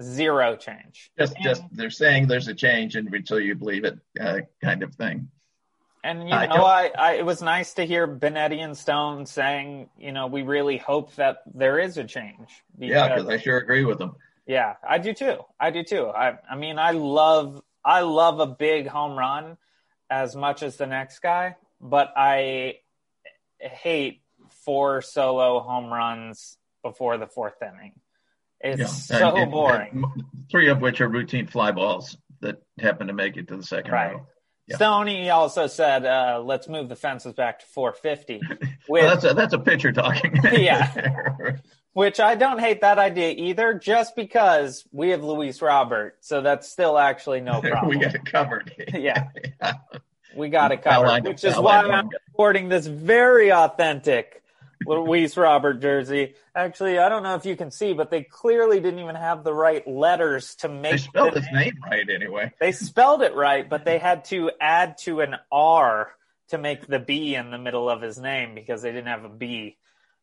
zero 0.00 0.56
change. 0.56 1.10
just 1.18 1.34
And- 1.36 1.44
just 1.44 1.62
they're 1.72 1.90
saying 1.90 2.28
there's 2.28 2.48
a 2.48 2.54
change 2.54 2.96
and 2.96 3.12
until 3.12 3.40
you 3.40 3.54
believe 3.54 3.84
it, 3.84 3.98
uh, 4.20 4.40
kind 4.62 4.82
of 4.82 4.94
thing. 4.94 5.28
And 6.04 6.28
you 6.28 6.34
I 6.34 6.46
know, 6.46 6.64
I, 6.64 6.92
I 6.96 7.12
it 7.14 7.26
was 7.26 7.42
nice 7.42 7.74
to 7.74 7.84
hear 7.84 8.06
Benetti 8.06 8.60
and 8.62 8.76
Stone 8.78 9.26
saying, 9.26 9.90
you 9.98 10.12
know, 10.12 10.28
we 10.28 10.42
really 10.42 10.76
hope 10.76 11.14
that 11.16 11.38
there 11.52 11.80
is 11.80 11.98
a 11.98 12.04
change. 12.04 12.48
Yeah, 12.78 13.08
because 13.08 13.28
I 13.28 13.38
sure 13.38 13.58
agree 13.58 13.84
with 13.84 13.98
them. 13.98 14.14
Yeah, 14.46 14.76
I 14.88 14.98
do 14.98 15.12
too. 15.12 15.38
I 15.58 15.70
do 15.70 15.82
too. 15.82 16.06
I 16.06 16.38
I 16.48 16.56
mean, 16.56 16.78
I 16.78 16.92
love 16.92 17.62
I 17.84 18.02
love 18.02 18.38
a 18.38 18.46
big 18.46 18.86
home 18.86 19.18
run 19.18 19.56
as 20.08 20.36
much 20.36 20.62
as 20.62 20.76
the 20.76 20.86
next 20.86 21.18
guy, 21.18 21.56
but 21.80 22.12
I 22.16 22.78
hate 23.58 24.22
four 24.64 25.02
solo 25.02 25.60
home 25.60 25.92
runs 25.92 26.56
before 26.82 27.18
the 27.18 27.26
fourth 27.26 27.60
inning. 27.60 27.94
It's 28.60 28.80
Yeah. 28.80 28.86
so 29.18 29.36
And- 29.36 29.50
boring. 29.50 30.02
and 30.04 30.24
three 30.50 30.68
of 30.68 30.80
which 30.80 31.00
are 31.00 31.08
routine 31.08 31.46
fly 31.46 31.70
balls 31.72 32.16
that 32.40 32.56
happen 32.80 33.06
to 33.08 33.12
make 33.12 33.36
it 33.36 33.48
to 33.48 33.56
the 33.56 33.62
second 33.62 33.92
Right. 33.92 34.12
row. 34.14 34.26
Yeah. 34.66 34.76
Stoney 34.76 35.30
also 35.30 35.66
said, 35.66 36.04
uh, 36.04 36.42
"Let's 36.44 36.68
move 36.68 36.88
the 36.90 36.96
fences 36.96 37.32
back 37.32 37.60
to 37.60 37.66
450," 37.66 38.40
which, 38.60 38.60
Well, 38.88 39.08
that's 39.08 39.24
a 39.24 39.32
that's 39.34 39.54
a 39.54 39.58
pitcher 39.58 39.92
talking. 39.92 40.34
Yeah. 40.52 40.90
which 41.94 42.20
I 42.20 42.34
don't 42.34 42.60
hate 42.60 42.82
that 42.82 42.98
idea 42.98 43.30
either. 43.30 43.74
Just 43.74 44.14
because 44.14 44.86
we 44.92 45.08
have 45.10 45.24
Luis 45.24 45.62
Robert, 45.62 46.16
so 46.20 46.40
that's 46.42 46.68
still 46.70 46.98
actually 46.98 47.40
no 47.40 47.60
problem. 47.62 47.88
we 47.88 47.98
got 47.98 48.14
it 48.14 48.24
covered. 48.26 48.72
Yeah. 48.92 49.28
We 50.36 50.48
got 50.50 50.70
it 50.70 50.82
covered, 50.82 51.24
which 51.24 51.42
is 51.44 51.58
why 51.58 51.78
I'm 51.78 51.88
one. 51.88 52.10
sporting 52.32 52.68
this 52.68 52.86
very 52.86 53.50
authentic 53.50 54.42
Luis 54.86 55.36
Robert 55.36 55.80
jersey. 55.80 56.34
Actually, 56.54 56.98
I 56.98 57.08
don't 57.08 57.22
know 57.22 57.34
if 57.34 57.44
you 57.44 57.56
can 57.56 57.70
see, 57.70 57.92
but 57.92 58.10
they 58.10 58.22
clearly 58.22 58.80
didn't 58.80 59.00
even 59.00 59.16
have 59.16 59.44
the 59.44 59.52
right 59.52 59.86
letters 59.86 60.54
to 60.56 60.68
make. 60.68 60.92
They 60.92 60.98
spelled 60.98 61.34
the 61.34 61.40
his 61.40 61.48
name 61.52 61.74
right 61.90 62.08
anyway. 62.08 62.52
They 62.60 62.72
spelled 62.72 63.22
it 63.22 63.34
right, 63.34 63.68
but 63.68 63.84
they 63.84 63.98
had 63.98 64.24
to 64.26 64.50
add 64.60 64.98
to 64.98 65.20
an 65.20 65.36
R 65.50 66.12
to 66.48 66.58
make 66.58 66.86
the 66.86 66.98
B 66.98 67.34
in 67.34 67.50
the 67.50 67.58
middle 67.58 67.88
of 67.90 68.00
his 68.00 68.18
name 68.18 68.54
because 68.54 68.82
they 68.82 68.90
didn't 68.90 69.08
have 69.08 69.24
a 69.24 69.28
B. 69.28 69.76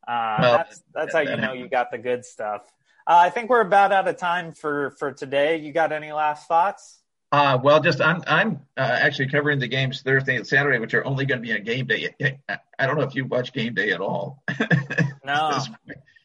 Uh, 0.08 0.38
Well, 0.40 0.58
that's 0.58 0.84
that's 0.94 1.14
how 1.14 1.22
you 1.22 1.38
know 1.38 1.54
you 1.54 1.68
got 1.68 1.92
the 1.92 1.98
good 1.98 2.26
stuff. 2.26 2.62
Uh, 3.08 3.18
I 3.18 3.30
think 3.30 3.50
we're 3.50 3.62
about 3.62 3.92
out 3.92 4.08
of 4.08 4.18
time 4.18 4.54
for 4.54 4.92
for 4.92 5.12
today. 5.12 5.58
You 5.58 5.72
got 5.72 5.92
any 5.92 6.12
last 6.12 6.48
thoughts? 6.48 7.00
Uh, 7.32 7.58
well, 7.62 7.82
just 7.82 8.00
I'm 8.02 8.24
I'm 8.28 8.60
uh, 8.78 8.82
actually 9.02 9.28
covering 9.30 9.60
the 9.60 9.68
games 9.68 10.02
Thursday 10.02 10.36
and 10.38 10.48
Saturday, 10.48 10.80
which 10.80 10.94
are 10.94 11.06
only 11.06 11.26
going 11.26 11.42
to 11.42 11.46
be 11.48 11.54
on 11.54 11.64
game 11.64 11.86
day. 11.88 12.14
I- 12.48 12.86
don't 12.86 12.98
know 12.98 13.04
if 13.04 13.16
you 13.16 13.26
watch 13.26 13.52
game 13.54 13.74
day 13.74 13.92
at 13.92 14.02
all. 14.02 14.44
No. 15.26 15.50
it's, 15.56 15.70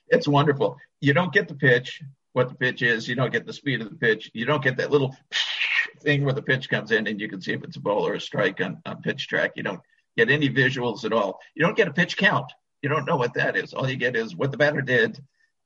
it's 0.08 0.28
wonderful. 0.28 0.76
You 1.00 1.14
don't 1.14 1.32
get 1.32 1.48
the 1.48 1.54
pitch, 1.54 2.02
what 2.34 2.50
the 2.50 2.54
pitch 2.54 2.82
is. 2.82 3.08
You 3.08 3.14
don't 3.14 3.32
get 3.32 3.46
the 3.46 3.52
speed 3.54 3.80
of 3.80 3.88
the 3.88 3.96
pitch. 3.96 4.30
You 4.34 4.44
don't 4.44 4.62
get 4.62 4.76
that 4.76 4.90
little 4.90 5.16
thing 6.00 6.22
where 6.22 6.34
the 6.34 6.42
pitch 6.42 6.68
comes 6.68 6.90
in 6.92 7.06
and 7.06 7.18
you 7.18 7.26
can 7.26 7.40
see 7.40 7.54
if 7.54 7.64
it's 7.64 7.76
a 7.78 7.80
ball 7.80 8.06
or 8.06 8.12
a 8.12 8.20
strike 8.20 8.60
on, 8.60 8.82
on 8.84 9.00
pitch 9.00 9.26
track. 9.26 9.52
You 9.56 9.62
don't 9.62 9.80
get 10.18 10.28
any 10.28 10.50
visuals 10.50 11.06
at 11.06 11.14
all. 11.14 11.40
You 11.54 11.64
don't 11.64 11.78
get 11.78 11.88
a 11.88 11.94
pitch 11.94 12.18
count. 12.18 12.52
You 12.82 12.90
don't 12.90 13.06
know 13.06 13.16
what 13.16 13.32
that 13.34 13.56
is. 13.56 13.72
All 13.72 13.88
you 13.88 13.96
get 13.96 14.16
is 14.16 14.36
what 14.36 14.50
the 14.50 14.58
batter 14.58 14.82
did. 14.82 15.18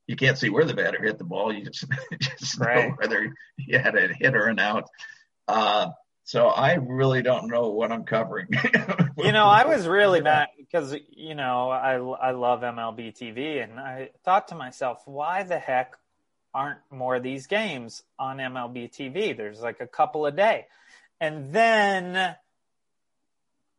You 0.06 0.14
can't 0.14 0.38
see 0.38 0.48
where 0.50 0.64
the 0.64 0.74
batter 0.74 1.02
hit 1.02 1.18
the 1.18 1.24
ball. 1.24 1.52
You 1.52 1.64
just, 1.64 1.86
just 2.38 2.60
Right. 2.60 2.88
know 2.90 2.94
whether 2.96 3.34
he 3.56 3.72
had 3.72 3.96
a 3.96 4.14
hit 4.14 4.36
or 4.36 4.46
an 4.46 4.60
out. 4.60 4.88
Uh, 5.46 5.88
so 6.24 6.46
I 6.48 6.74
really 6.74 7.22
don't 7.22 7.48
know 7.48 7.68
what 7.68 7.92
I'm 7.92 8.04
covering. 8.04 8.48
You 9.16 9.30
know, 9.30 9.46
I 9.46 9.64
was 9.64 9.86
really 9.86 10.20
mad 10.20 10.48
because 10.58 10.92
you 11.12 11.36
know 11.36 11.70
I 11.70 11.94
I 11.94 12.32
love 12.32 12.62
MLB 12.62 13.16
TV, 13.16 13.62
and 13.62 13.78
I 13.78 14.10
thought 14.24 14.48
to 14.48 14.56
myself, 14.56 15.02
why 15.04 15.44
the 15.44 15.56
heck 15.56 15.96
aren't 16.52 16.80
more 16.90 17.14
of 17.14 17.22
these 17.22 17.46
games 17.46 18.02
on 18.18 18.38
MLB 18.38 18.92
TV? 18.92 19.36
There's 19.36 19.60
like 19.60 19.80
a 19.80 19.86
couple 19.86 20.26
a 20.26 20.32
day, 20.32 20.66
and 21.20 21.52
then 21.52 22.34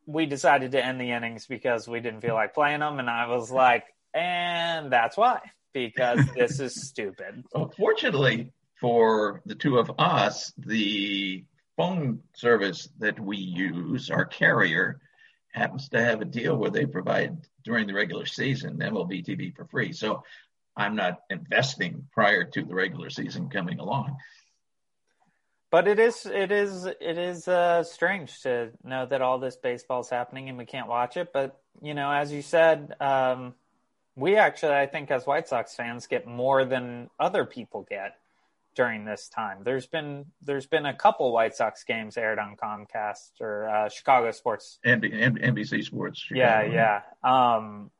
we 0.06 0.24
decided 0.24 0.72
to 0.72 0.82
end 0.82 0.98
the 0.98 1.10
innings 1.10 1.46
because 1.46 1.86
we 1.86 2.00
didn't 2.00 2.22
feel 2.22 2.34
like 2.34 2.54
playing 2.54 2.80
them, 2.80 2.98
and 2.98 3.10
I 3.10 3.26
was 3.26 3.50
like, 3.50 3.84
and 4.14 4.90
that's 4.90 5.18
why 5.18 5.42
because 5.74 6.20
this 6.34 6.60
is 6.60 6.74
stupid. 6.88 7.44
Well, 7.52 7.70
fortunately 7.76 8.52
for 8.80 9.42
the 9.44 9.54
two 9.54 9.78
of 9.78 9.90
us, 9.98 10.50
the 10.56 11.44
phone 11.76 12.20
service 12.34 12.88
that 12.98 13.20
we 13.20 13.36
use, 13.36 14.10
our 14.10 14.24
carrier, 14.24 15.00
happens 15.52 15.88
to 15.88 16.02
have 16.02 16.20
a 16.20 16.26
deal 16.26 16.56
where 16.56 16.70
they 16.70 16.86
provide 16.86 17.38
during 17.64 17.86
the 17.86 17.94
regular 17.94 18.26
season 18.26 18.78
MLB 18.78 19.24
TV 19.24 19.54
for 19.54 19.64
free. 19.66 19.92
So 19.92 20.22
I'm 20.76 20.94
not 20.94 21.20
investing 21.30 22.06
prior 22.12 22.44
to 22.44 22.62
the 22.62 22.74
regular 22.74 23.10
season 23.10 23.48
coming 23.48 23.78
along. 23.78 24.16
But 25.70 25.88
it 25.88 25.98
is 25.98 26.26
it 26.26 26.52
is 26.52 26.84
it 26.84 27.18
is 27.18 27.48
uh, 27.48 27.82
strange 27.82 28.40
to 28.42 28.70
know 28.84 29.04
that 29.06 29.20
all 29.20 29.38
this 29.38 29.56
baseball 29.56 30.00
is 30.00 30.08
happening 30.08 30.48
and 30.48 30.56
we 30.56 30.64
can't 30.64 30.88
watch 30.88 31.16
it. 31.16 31.32
But 31.32 31.60
you 31.82 31.92
know, 31.94 32.10
as 32.10 32.32
you 32.32 32.40
said, 32.40 32.94
um, 33.00 33.54
we 34.14 34.36
actually 34.36 34.74
I 34.74 34.86
think 34.86 35.10
as 35.10 35.26
White 35.26 35.48
Sox 35.48 35.74
fans 35.74 36.06
get 36.06 36.26
more 36.26 36.64
than 36.64 37.10
other 37.18 37.44
people 37.44 37.86
get 37.88 38.16
during 38.76 39.04
this 39.04 39.28
time. 39.28 39.58
There's 39.64 39.86
been 39.86 40.26
there's 40.42 40.66
been 40.66 40.86
a 40.86 40.94
couple 40.94 41.32
White 41.32 41.56
Sox 41.56 41.82
games 41.82 42.16
aired 42.16 42.38
on 42.38 42.56
Comcast 42.56 43.40
or 43.40 43.68
uh, 43.68 43.88
Chicago 43.88 44.30
Sports. 44.30 44.78
NB- 44.86 45.42
NBC 45.42 45.82
Sports. 45.82 46.24
Yeah, 46.30 46.62
Chicago. 46.62 46.74
yeah. 46.74 47.56
Um, 47.56 47.90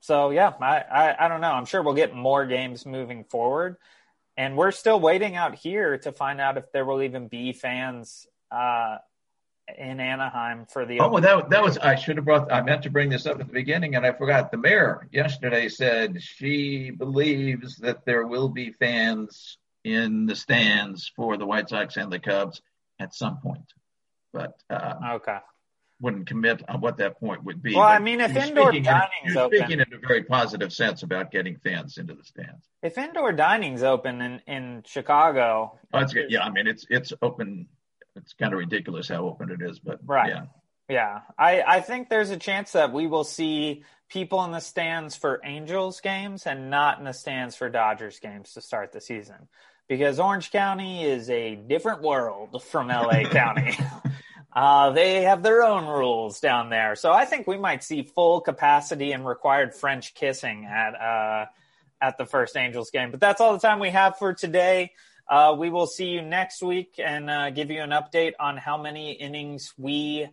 so 0.00 0.30
yeah, 0.30 0.52
I, 0.60 0.84
I 0.90 1.24
I 1.24 1.28
don't 1.28 1.40
know. 1.40 1.50
I'm 1.50 1.64
sure 1.64 1.82
we'll 1.82 1.94
get 1.94 2.14
more 2.14 2.46
games 2.46 2.86
moving 2.86 3.24
forward, 3.24 3.76
and 4.36 4.56
we're 4.56 4.70
still 4.70 5.00
waiting 5.00 5.34
out 5.34 5.56
here 5.56 5.98
to 5.98 6.12
find 6.12 6.40
out 6.40 6.58
if 6.58 6.70
there 6.70 6.84
will 6.84 7.02
even 7.02 7.26
be 7.26 7.52
fans 7.52 8.26
uh, 8.52 8.98
in 9.76 9.98
Anaheim 9.98 10.66
for 10.66 10.84
the. 10.84 11.00
Oh, 11.00 11.08
well, 11.08 11.22
that 11.22 11.50
that 11.50 11.62
was 11.62 11.78
I 11.78 11.96
should 11.96 12.16
have 12.16 12.24
brought. 12.24 12.52
I 12.52 12.60
meant 12.62 12.82
to 12.84 12.90
bring 12.90 13.08
this 13.08 13.26
up 13.26 13.40
at 13.40 13.46
the 13.46 13.52
beginning, 13.52 13.96
and 13.96 14.06
I 14.06 14.12
forgot. 14.12 14.50
The 14.50 14.58
mayor 14.58 15.08
yesterday 15.10 15.68
said 15.68 16.22
she 16.22 16.90
believes 16.90 17.78
that 17.78 18.04
there 18.04 18.26
will 18.26 18.48
be 18.48 18.72
fans 18.72 19.58
in 19.86 20.26
the 20.26 20.34
stands 20.34 21.10
for 21.14 21.36
the 21.36 21.46
White 21.46 21.68
Sox 21.68 21.96
and 21.96 22.12
the 22.12 22.18
Cubs 22.18 22.60
at 22.98 23.14
some 23.14 23.38
point, 23.38 23.72
but 24.32 24.54
uh, 24.68 24.94
okay. 25.14 25.38
wouldn't 26.00 26.26
commit 26.26 26.62
on 26.68 26.80
what 26.80 26.96
that 26.96 27.20
point 27.20 27.44
would 27.44 27.62
be. 27.62 27.74
Well, 27.74 27.84
I 27.84 27.98
mean, 28.00 28.20
if 28.20 28.34
indoor 28.34 28.70
speaking 28.72 28.86
in- 29.24 29.32
you're 29.32 29.38
open- 29.44 29.58
speaking 29.58 29.80
in 29.80 29.92
a 29.94 29.98
very 30.06 30.24
positive 30.24 30.72
sense 30.72 31.02
about 31.04 31.30
getting 31.30 31.56
fans 31.58 31.98
into 31.98 32.14
the 32.14 32.24
stands. 32.24 32.66
If 32.82 32.98
indoor 32.98 33.32
dining's 33.32 33.82
open 33.84 34.20
in 34.20 34.40
in 34.46 34.82
Chicago, 34.86 35.78
Oh, 35.92 36.00
it's 36.00 36.12
good. 36.12 36.30
Yeah, 36.30 36.42
I 36.42 36.50
mean, 36.50 36.66
it's 36.66 36.84
it's 36.90 37.12
open. 37.22 37.68
It's 38.16 38.32
kind 38.32 38.52
of 38.52 38.58
ridiculous 38.58 39.08
how 39.08 39.24
open 39.26 39.50
it 39.50 39.60
is, 39.62 39.78
but 39.78 40.00
Right. 40.04 40.30
yeah. 40.30 40.44
Yeah, 40.88 41.20
I, 41.36 41.62
I 41.62 41.80
think 41.80 42.08
there's 42.08 42.30
a 42.30 42.36
chance 42.36 42.72
that 42.72 42.92
we 42.92 43.08
will 43.08 43.24
see 43.24 43.82
people 44.08 44.44
in 44.44 44.52
the 44.52 44.60
stands 44.60 45.16
for 45.16 45.40
Angels 45.44 46.00
games 46.00 46.46
and 46.46 46.70
not 46.70 46.98
in 46.98 47.04
the 47.04 47.12
stands 47.12 47.56
for 47.56 47.68
Dodgers 47.68 48.20
games 48.20 48.52
to 48.52 48.60
start 48.60 48.92
the 48.92 49.00
season. 49.00 49.48
Because 49.88 50.18
Orange 50.18 50.50
County 50.50 51.04
is 51.04 51.30
a 51.30 51.54
different 51.54 52.02
world 52.02 52.62
from 52.62 52.88
LA 52.88 53.22
County. 53.30 53.76
Uh, 54.56 54.88
they 54.92 55.20
have 55.20 55.42
their 55.42 55.62
own 55.62 55.86
rules 55.86 56.40
down 56.40 56.70
there. 56.70 56.96
So 56.96 57.12
I 57.12 57.26
think 57.26 57.46
we 57.46 57.58
might 57.58 57.84
see 57.84 58.02
full 58.02 58.40
capacity 58.40 59.12
and 59.12 59.26
required 59.26 59.74
French 59.74 60.14
kissing 60.14 60.64
at 60.64 60.94
uh, 60.94 61.44
at 62.00 62.16
the 62.16 62.24
first 62.24 62.56
Angels 62.56 62.90
game. 62.90 63.10
But 63.10 63.20
that's 63.20 63.42
all 63.42 63.52
the 63.52 63.58
time 63.58 63.80
we 63.80 63.90
have 63.90 64.16
for 64.16 64.32
today. 64.32 64.92
Uh, 65.28 65.54
we 65.58 65.68
will 65.68 65.86
see 65.86 66.06
you 66.06 66.22
next 66.22 66.62
week 66.62 66.94
and 66.98 67.28
uh, 67.28 67.50
give 67.50 67.70
you 67.70 67.82
an 67.82 67.90
update 67.90 68.32
on 68.40 68.56
how 68.56 68.80
many 68.80 69.12
innings 69.12 69.74
we 69.76 70.26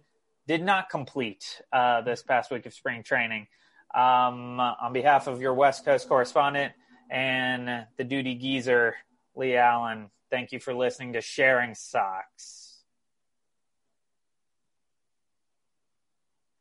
did 0.48 0.64
not 0.64 0.90
complete 0.90 1.62
uh, 1.74 2.02
this 2.02 2.24
past 2.24 2.50
week 2.50 2.66
of 2.66 2.74
spring 2.74 3.04
training. 3.04 3.48
Um, 3.94 4.60
on 4.60 4.94
behalf 4.94 5.28
of 5.28 5.42
your 5.42 5.54
West 5.54 5.84
Coast 5.84 6.08
correspondent 6.08 6.74
and 7.10 7.86
the 7.98 8.04
duty 8.04 8.36
geezer, 8.36 8.96
Lee 9.36 9.56
Allen, 9.56 10.10
thank 10.30 10.52
you 10.52 10.60
for 10.60 10.74
listening 10.74 11.14
to 11.14 11.22
Sharing 11.22 11.76
Sox. 11.76 12.63